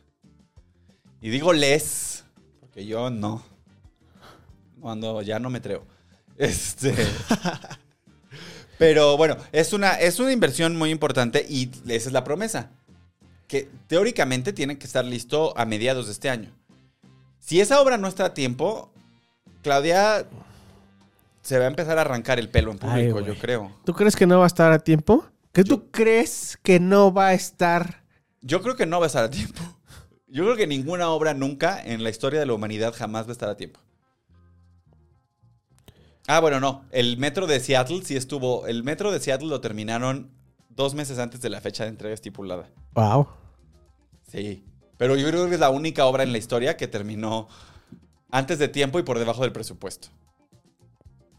[1.20, 2.22] Y digo les,
[2.60, 3.42] porque yo no.
[4.80, 5.84] Cuando ya no me treo.
[6.36, 6.94] Este.
[8.78, 12.70] Pero bueno, es una, es una inversión muy importante y esa es la promesa.
[13.48, 16.52] Que teóricamente tiene que estar listo a mediados de este año.
[17.40, 18.92] Si esa obra no está a tiempo,
[19.64, 20.28] Claudia
[21.42, 23.76] se va a empezar a arrancar el pelo en público, yo creo.
[23.84, 25.24] ¿Tú crees que no va a estar a tiempo?
[25.50, 28.06] ¿Qué tú crees que no va a estar?
[28.40, 29.60] Yo creo que no va a estar a tiempo.
[30.26, 33.32] Yo creo que ninguna obra nunca en la historia de la humanidad jamás va a
[33.32, 33.80] estar a tiempo.
[36.26, 36.84] Ah, bueno, no.
[36.90, 38.66] El metro de Seattle sí estuvo.
[38.66, 40.30] El metro de Seattle lo terminaron
[40.68, 42.70] dos meses antes de la fecha de entrega estipulada.
[42.92, 43.28] Wow.
[44.30, 44.64] Sí.
[44.98, 47.48] Pero yo creo que es la única obra en la historia que terminó
[48.30, 50.08] antes de tiempo y por debajo del presupuesto.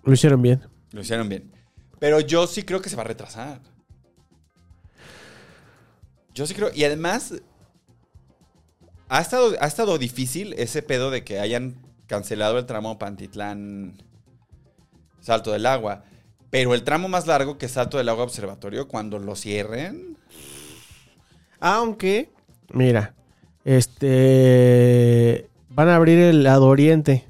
[0.03, 0.63] Lo hicieron bien.
[0.91, 1.51] Lo hicieron bien.
[1.99, 3.61] Pero yo sí creo que se va a retrasar.
[6.33, 6.69] Yo sí creo.
[6.73, 7.33] Y además.
[9.11, 11.75] Ha estado, ha estado difícil ese pedo de que hayan
[12.05, 14.03] cancelado el tramo Pantitlán
[15.19, 16.03] Salto del Agua.
[16.51, 20.15] Pero el tramo más largo que es Salto del Agua Observatorio, cuando lo cierren.
[21.59, 22.29] Aunque,
[22.71, 23.15] mira,
[23.65, 27.25] este, van a abrir el lado oriente.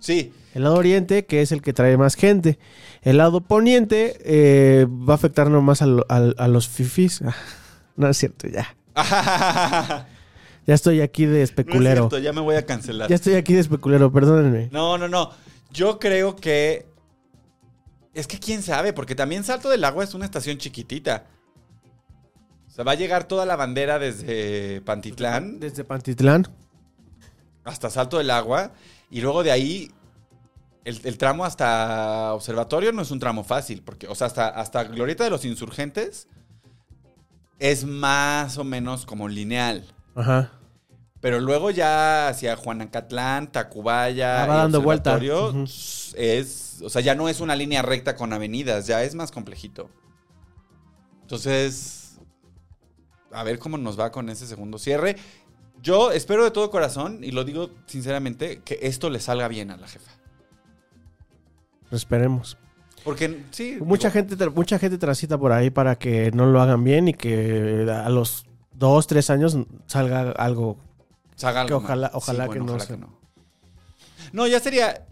[0.00, 2.58] Sí, El lado oriente, que es el que trae más gente.
[3.02, 7.20] El lado poniente eh, va a afectar nomás a, lo- a- a los fifis.
[7.98, 8.74] No es cierto, ya.
[10.66, 11.96] Ya estoy aquí de No es especulero.
[12.02, 13.08] cierto, ya me voy a cancelar.
[13.08, 14.68] ya estoy aquí de especulero, perdónenme.
[14.70, 15.30] No, no, no.
[15.72, 16.86] Yo creo que.
[18.12, 21.24] Es que quién sabe, porque también Salto del Agua es una estación chiquitita.
[22.66, 26.46] O sea, va a llegar toda la bandera desde Pantitlán Desde Pantitlán.
[27.64, 28.72] hasta Salto del Agua.
[29.10, 29.90] Y luego de ahí,
[30.84, 33.80] el, el tramo hasta Observatorio no es un tramo fácil.
[33.82, 36.28] Porque, o sea, hasta, hasta Glorieta de los Insurgentes
[37.58, 39.84] es más o menos como lineal.
[40.14, 40.52] Ajá.
[41.20, 45.18] Pero luego ya hacia Juanacatlán, Tacubaya, Ah, va dando vuelta.
[46.14, 49.90] Es, o sea, ya no es una línea recta con avenidas, ya es más complejito.
[51.22, 52.20] Entonces,
[53.32, 55.16] a ver cómo nos va con ese segundo cierre.
[55.82, 59.76] Yo espero de todo corazón, y lo digo sinceramente, que esto le salga bien a
[59.76, 60.12] la jefa.
[61.90, 62.56] Esperemos.
[63.08, 66.84] Porque sí, Mucha digo, gente, mucha gente transita por ahí para que no lo hagan
[66.84, 69.56] bien y que a los dos, tres años
[69.86, 70.76] salga algo.
[71.36, 72.98] salga algo que ojalá- ojalá que no sea.
[72.98, 73.18] no.
[74.34, 75.06] No, ya sería.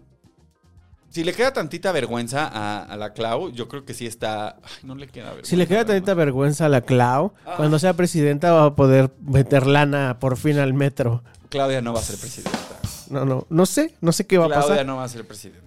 [1.09, 4.57] Si le queda tantita vergüenza a, a la Clau, yo creo que sí está.
[4.61, 5.49] Ay, no le queda vergüenza.
[5.49, 9.65] Si le queda tantita vergüenza a la Clau, cuando sea presidenta va a poder meter
[9.65, 11.23] lana por fin al metro.
[11.49, 12.59] Claudia no va a ser presidenta.
[13.09, 14.85] No, no, no sé, no sé qué va a Claudia pasar.
[14.85, 15.65] no va a ser presidenta.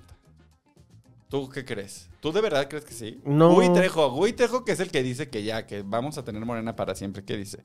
[1.29, 2.10] ¿Tú qué crees?
[2.21, 3.19] ¿Tú de verdad crees que sí?
[3.25, 3.55] No.
[3.55, 6.45] Gui Trejo, Gui Trejo que es el que dice que ya, que vamos a tener
[6.45, 7.25] Morena para siempre.
[7.25, 7.61] ¿Qué dice?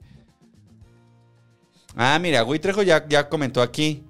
[1.96, 4.04] Ah, mira, Gui Trejo ya, ya comentó aquí.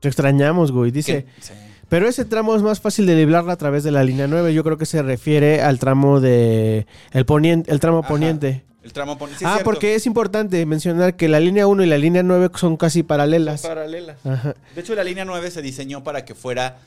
[0.00, 0.90] Te extrañamos, güey.
[0.90, 1.52] Dice, sí.
[1.88, 4.54] pero ese tramo es más fácil de liblarla a través de la línea 9.
[4.54, 8.08] Yo creo que se refiere al tramo de el poniente, el tramo Ajá.
[8.08, 8.64] poniente.
[8.82, 9.64] El tramo pon- sí, es ah, cierto.
[9.64, 13.60] porque es importante mencionar que la línea 1 y la línea 9 son casi paralelas.
[13.62, 14.16] Paralela.
[14.24, 14.54] Ajá.
[14.74, 16.78] De hecho, la línea 9 se diseñó para que fuera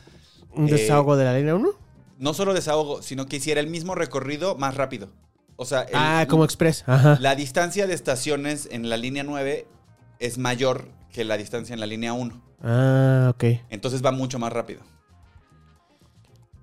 [0.56, 1.70] Un Eh, desahogo de la línea 1.
[2.24, 5.10] No solo desahogo, sino que hiciera el mismo recorrido más rápido.
[5.58, 6.84] O sea, el- Ah, como express.
[6.88, 7.18] Ajá.
[7.20, 9.68] la distancia de estaciones en la línea 9
[10.20, 12.42] es mayor que la distancia en la línea 1.
[12.64, 13.44] Ah, ok.
[13.70, 14.80] Entonces va mucho más rápido.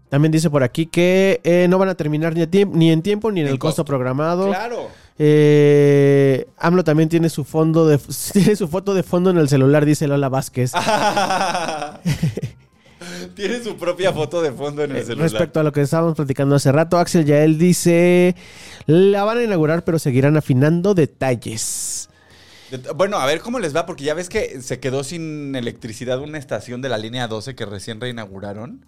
[0.08, 3.00] También dice por aquí que eh, no van a terminar ni, a tiemp- ni en
[3.02, 3.84] tiempo ni en, el costo, costo.
[3.84, 4.48] programado.
[4.48, 4.88] Claro.
[5.18, 7.98] Eh, AMLO también tiene su fondo de
[8.32, 10.72] tiene su foto de fondo en el celular, dice Lola Vázquez.
[13.34, 15.30] Tiene su propia foto de fondo en el Eh, celular.
[15.30, 18.34] Respecto a lo que estábamos platicando hace rato, Axel Yael dice:
[18.86, 22.08] La van a inaugurar, pero seguirán afinando detalles.
[22.70, 26.20] De- Bueno, a ver cómo les va, porque ya ves que se quedó sin electricidad
[26.20, 28.84] una estación de la línea 12 que recién reinauguraron.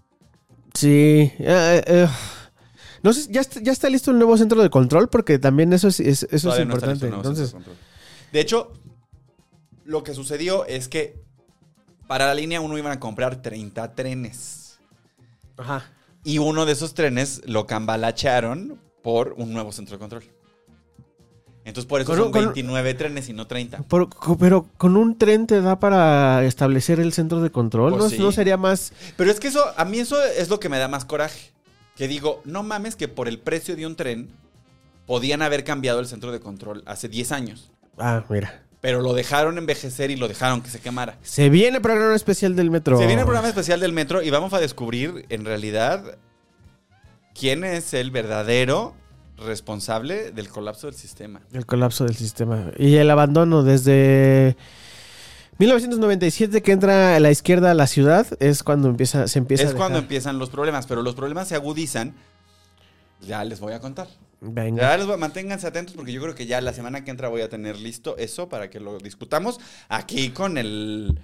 [0.74, 1.32] Sí.
[1.38, 2.08] eh, eh,
[3.02, 5.88] no sé, ya está, ya está listo el nuevo centro de control, porque también eso
[5.88, 7.06] es, es- eso es Todavía importante.
[7.08, 7.54] Entonces,
[8.32, 8.72] de hecho,
[9.84, 11.20] lo que sucedió es que
[12.12, 14.78] Para la línea 1 iban a comprar 30 trenes.
[15.56, 15.82] Ajá.
[16.24, 20.22] Y uno de esos trenes lo cambalacharon por un nuevo centro de control.
[21.64, 23.82] Entonces por eso Con son un- con- 29 trenes y no 30.
[23.88, 27.92] Pero, co- pero con un tren te da para establecer el centro de control.
[27.92, 28.18] Pues ¿No, sí.
[28.18, 28.92] no sería más.
[29.16, 31.50] Pero es que eso, a mí eso es lo que me da más coraje.
[31.96, 34.28] Que digo, no mames que por el precio de un tren
[35.06, 37.70] podían haber cambiado el centro de control hace 10 años.
[37.96, 38.61] Ah, mira.
[38.82, 41.16] Pero lo dejaron envejecer y lo dejaron que se quemara.
[41.22, 42.98] Se viene programa especial del metro.
[42.98, 46.18] Se viene el programa especial del metro y vamos a descubrir en realidad
[47.32, 48.94] quién es el verdadero
[49.38, 51.42] responsable del colapso del sistema.
[51.52, 52.72] El colapso del sistema.
[52.76, 54.56] Y el abandono desde
[55.58, 59.76] 1997 que entra la izquierda a la ciudad es cuando empieza, se empieza es a
[59.76, 62.14] cuando empiezan los problemas, pero los problemas se agudizan.
[63.20, 64.08] Ya les voy a contar.
[64.44, 64.82] Venga.
[64.82, 67.42] Ya les voy, manténganse atentos porque yo creo que ya la semana que entra voy
[67.42, 71.20] a tener listo eso para que lo discutamos aquí con el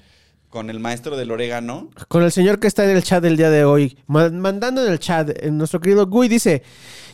[0.49, 1.91] con el maestro del orégano.
[2.07, 4.91] Con el señor que está en el chat del día de hoy, ma- mandando en
[4.93, 6.63] el chat, eh, nuestro querido Gui dice,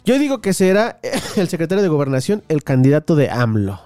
[0.04, 1.00] yo digo que será
[1.36, 3.80] el secretario de gobernación el candidato de AMLO.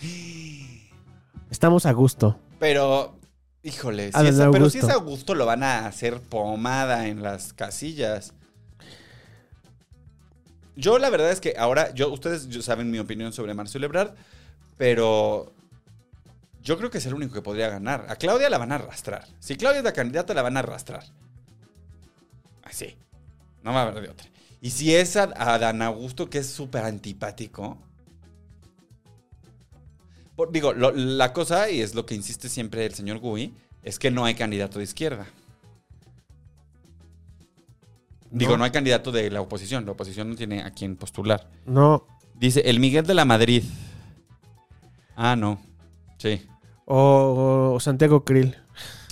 [1.50, 2.38] Estamos a gusto.
[2.58, 3.18] Pero,
[3.62, 7.52] híjole, si Adán es, pero si es Augusto lo van a hacer pomada en las
[7.52, 8.32] casillas.
[10.76, 14.14] Yo la verdad es que ahora, yo, ustedes saben mi opinión sobre Marcelo Ebrard,
[14.76, 15.52] pero
[16.62, 18.06] yo creo que es el único que podría ganar.
[18.08, 19.26] A Claudia la van a arrastrar.
[19.38, 21.04] Si Claudia es la candidata, la van a arrastrar.
[22.64, 22.96] Así.
[23.62, 24.28] No va a haber de otra.
[24.60, 25.26] Y si es a,
[25.58, 27.78] Dan Augusto, que es súper antipático.
[30.50, 34.24] Digo, la cosa, y es lo que insiste siempre el señor Gui, es que no
[34.24, 35.26] hay candidato de izquierda.
[38.34, 38.58] Digo, No.
[38.58, 39.86] no hay candidato de la oposición.
[39.86, 41.48] La oposición no tiene a quién postular.
[41.66, 42.06] No.
[42.34, 43.62] Dice, el Miguel de la Madrid.
[45.16, 45.60] Ah, no.
[46.18, 46.42] Sí.
[46.86, 48.56] O, o Santiago Krill.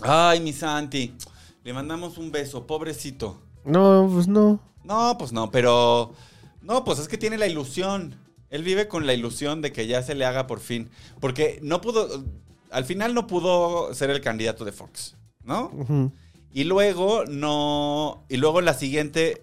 [0.03, 1.15] Ay, mi Santi.
[1.63, 3.41] Le mandamos un beso, pobrecito.
[3.65, 4.59] No, pues no.
[4.85, 6.13] No, pues no, pero.
[6.61, 8.17] No, pues es que tiene la ilusión.
[8.51, 10.91] Él vive con la ilusión de que ya se le haga por fin.
[11.21, 12.25] Porque no pudo.
[12.71, 15.67] Al final no pudo ser el candidato de Fox, ¿no?
[15.73, 16.13] Ujú.
[16.53, 18.25] Y luego no.
[18.29, 19.43] Y luego en la siguiente.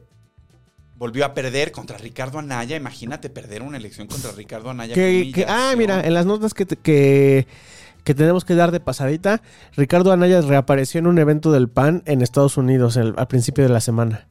[0.95, 2.75] Volvió a perder contra Ricardo Anaya.
[2.75, 4.93] Imagínate perder una elección contra Ricardo Anaya.
[4.93, 7.47] Que- que- ah, mira, en las notas que, que,
[8.03, 9.41] que tenemos que dar de pasadita,
[9.77, 13.69] Ricardo Anaya reapareció en un evento del PAN en Estados Unidos el- al principio de
[13.69, 14.27] la semana.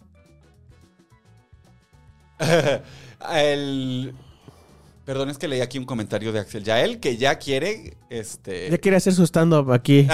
[3.35, 4.15] el.
[5.05, 7.97] Perdón, es que leí aquí un comentario de Axel Yael que ya quiere.
[8.11, 8.69] Este.
[8.71, 10.07] Ya quiere hacer su stand-up aquí.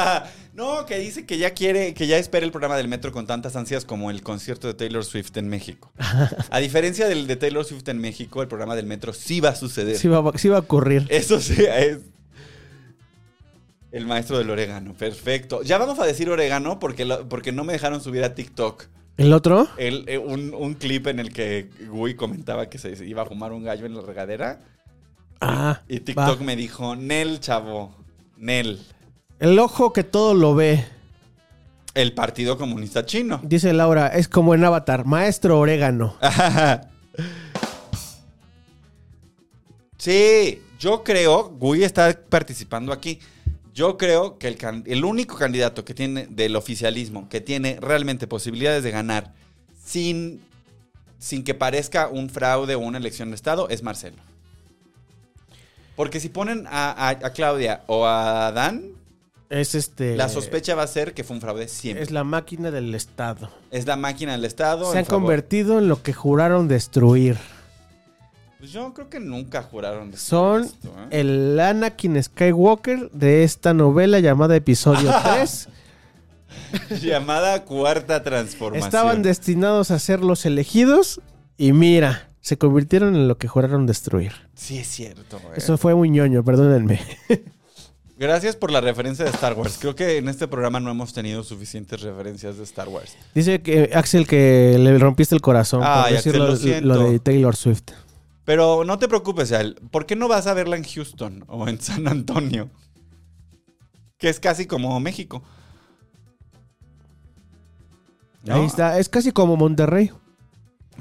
[0.54, 3.56] no, que dice que ya quiere, que ya espera el programa del metro con tantas
[3.56, 5.92] ansias como el concierto de Taylor Swift en México.
[6.50, 9.54] A diferencia del de Taylor Swift en México, el programa del metro sí va a
[9.54, 9.96] suceder.
[9.96, 11.06] Sí va, sí va a ocurrir.
[11.08, 11.98] Eso sí es.
[13.90, 15.62] El maestro del orégano, perfecto.
[15.62, 18.84] Ya vamos a decir orégano porque, lo- porque no me dejaron subir a TikTok
[19.18, 19.68] ¿El otro?
[19.76, 23.52] el- eh, un, un clip en el que Gui comentaba que se iba a fumar
[23.52, 24.60] un gallo en la regadera.
[25.42, 26.44] Ah, Y TikTok va.
[26.44, 27.94] me dijo, Nel, chavo,
[28.38, 28.80] Nel.
[29.42, 30.84] El ojo que todo lo ve.
[31.94, 33.40] El Partido Comunista Chino.
[33.42, 36.14] Dice Laura, es como en Avatar, maestro orégano.
[39.98, 43.18] sí, yo creo, Gui está participando aquí.
[43.74, 48.84] Yo creo que el, el único candidato que tiene del oficialismo que tiene realmente posibilidades
[48.84, 49.32] de ganar
[49.82, 50.40] sin,
[51.18, 54.18] sin que parezca un fraude o una elección de Estado es Marcelo.
[55.96, 58.82] Porque si ponen a, a- a Claudia o a Dan,
[59.54, 60.16] Es este.
[60.16, 62.02] la sospecha va a ser que fue un fraude siempre.
[62.02, 63.50] Es la máquina del Estado.
[63.70, 64.90] Es la máquina del Estado.
[64.90, 67.36] Se han favor- convertido en lo que juraron destruir.
[68.58, 70.10] Pues yo creo que nunca juraron.
[70.10, 71.20] destruir Son esto, ¿eh?
[71.20, 75.68] el Anakin Skywalker de esta novela llamada Episodio 3.
[77.02, 78.86] Llamada cuarta transformación.
[78.86, 81.20] Estaban destinados a ser los elegidos
[81.58, 84.32] y mira, se convirtieron en lo que juraron destruir.
[84.54, 85.36] Sí, es cierto.
[85.38, 85.56] eh.
[85.56, 87.00] Eso fue muy ñoño, perdónenme.
[88.22, 89.78] Gracias por la referencia de Star Wars.
[89.80, 93.16] Creo que en este programa no hemos tenido suficientes referencias de Star Wars.
[93.34, 96.86] Dice que Axel que le rompiste el corazón por Ay, decir Axel, lo, lo siento.
[96.86, 97.82] lo de Taylor Swift.
[98.44, 99.74] Pero no te preocupes, Al.
[99.90, 102.70] ¿Por qué no vas a verla en Houston o en San Antonio?
[104.18, 105.42] Que es casi como México.
[108.44, 108.54] ¿No?
[108.54, 110.12] Ahí está, es casi como Monterrey.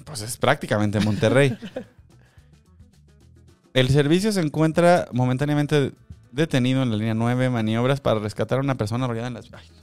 [0.06, 1.56] Pues es prácticamente Monterrey.
[3.76, 5.92] El servicio se encuentra momentáneamente
[6.32, 9.46] detenido en la línea 9, maniobras para rescatar a una persona arrollada en las...
[9.54, 9.82] Ay, no.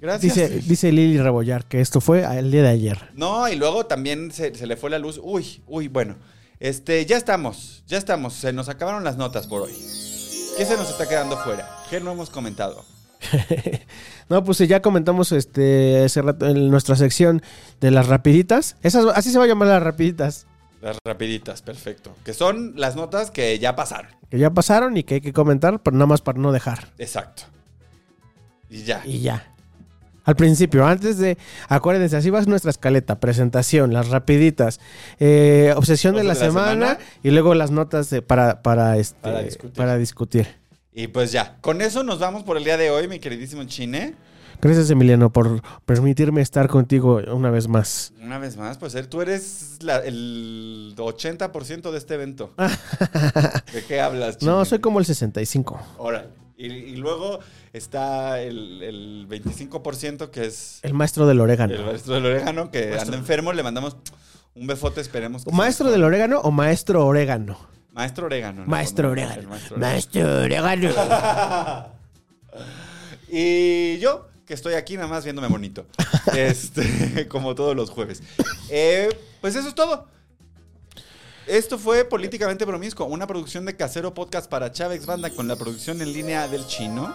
[0.00, 0.34] Gracias.
[0.34, 3.10] Dice, dice Lili Rebollar que esto fue el día de ayer.
[3.14, 5.18] No, y luego también se, se le fue la luz.
[5.22, 6.16] Uy, uy, bueno.
[6.60, 8.34] Este, ya estamos, ya estamos.
[8.34, 9.72] Se nos acabaron las notas por hoy.
[9.72, 11.68] ¿Qué se nos está quedando fuera?
[11.90, 12.84] ¿Qué no hemos comentado?
[14.28, 17.42] no, pues ya comentamos este hace rato en nuestra sección
[17.80, 18.76] de las rapiditas.
[18.82, 20.46] Esas, así se va a llamar las rapiditas.
[20.82, 22.14] Las rapiditas, perfecto.
[22.24, 24.10] Que son las notas que ya pasaron.
[24.30, 26.92] Que ya pasaron y que hay que comentar, pero nada más para no dejar.
[26.98, 27.44] Exacto.
[28.68, 29.02] Y ya.
[29.04, 29.52] Y ya.
[30.24, 31.38] Al principio, antes de.
[31.68, 34.80] Acuérdense, así va nuestra escaleta: presentación, las rapiditas,
[35.20, 37.10] eh, obsesión de la, Obsesión de la semana, semana.
[37.22, 39.72] y luego las notas de- para, para, este, Para discutir.
[39.76, 40.46] para discutir.
[40.92, 41.56] Y pues ya.
[41.60, 44.14] Con eso nos vamos por el día de hoy, mi queridísimo Chine.
[44.60, 48.12] Gracias, Emiliano, por permitirme estar contigo una vez más.
[48.20, 52.52] Una vez más, pues tú eres la- el 80% de este evento.
[53.72, 54.42] ¿De qué hablas?
[54.42, 55.80] No, soy como el 65.
[55.98, 56.28] Órale.
[56.58, 57.40] Y, y luego
[57.74, 61.74] está el, el 25% que es El maestro del orégano.
[61.74, 63.52] el maestro del orégano que anda enfermo.
[63.52, 63.96] Le mandamos
[64.54, 65.44] un befote, esperemos.
[65.44, 67.58] que ¿Maestro del orégano o maestro orégano?
[67.92, 68.62] Maestro orégano.
[68.62, 68.66] ¿no?
[68.68, 69.48] Maestro No, orégano.
[69.50, 69.86] maestro orégano.
[69.86, 71.86] Maestro orégano.
[73.28, 75.86] Y yo, que estoy aquí nada más viéndome bonito.
[76.36, 78.22] este, como todos los jueves.
[78.70, 79.08] Eh,
[79.40, 80.08] pues eso es todo.
[81.46, 86.00] Esto fue Políticamente Promiscuo, una producción de Casero Podcast para Chávez Banda con la producción
[86.02, 87.14] en línea del chino.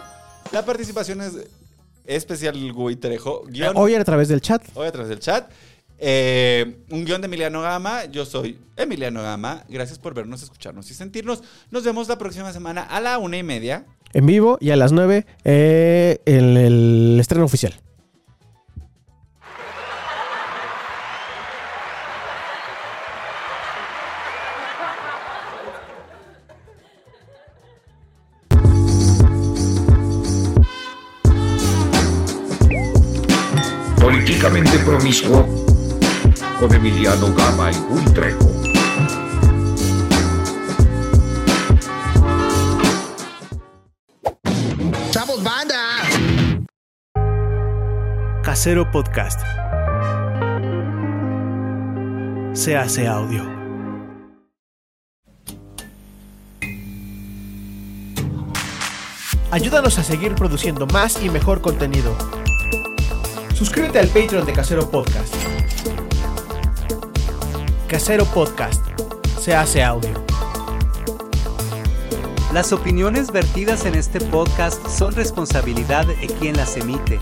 [0.52, 1.34] La participación es
[2.06, 3.44] especial Gui Trejo.
[3.46, 4.62] Guión, Hoy a través del chat.
[4.74, 5.50] hoy a través del chat.
[5.98, 8.06] Eh, un guion de Emiliano Gama.
[8.06, 9.64] Yo soy Emiliano Gama.
[9.68, 11.42] Gracias por vernos, escucharnos y sentirnos.
[11.70, 13.86] Nos vemos la próxima semana a la una y media.
[14.14, 17.74] En vivo y a las 9 eh, en el estreno oficial.
[34.00, 35.46] Políticamente promiscuo
[36.58, 38.71] con Emiliano Gama y Gui
[48.52, 48.84] Trejo.
[48.84, 49.40] Casero Podcast.
[52.52, 53.42] Se hace audio.
[59.50, 62.14] Ayúdanos a seguir produciendo más y mejor contenido.
[63.54, 65.34] Suscríbete al Patreon de Casero Podcast.
[67.88, 68.84] Casero Podcast.
[69.40, 70.12] Se hace audio.
[72.52, 77.18] Las opiniones vertidas en este podcast son responsabilidad de quien las emite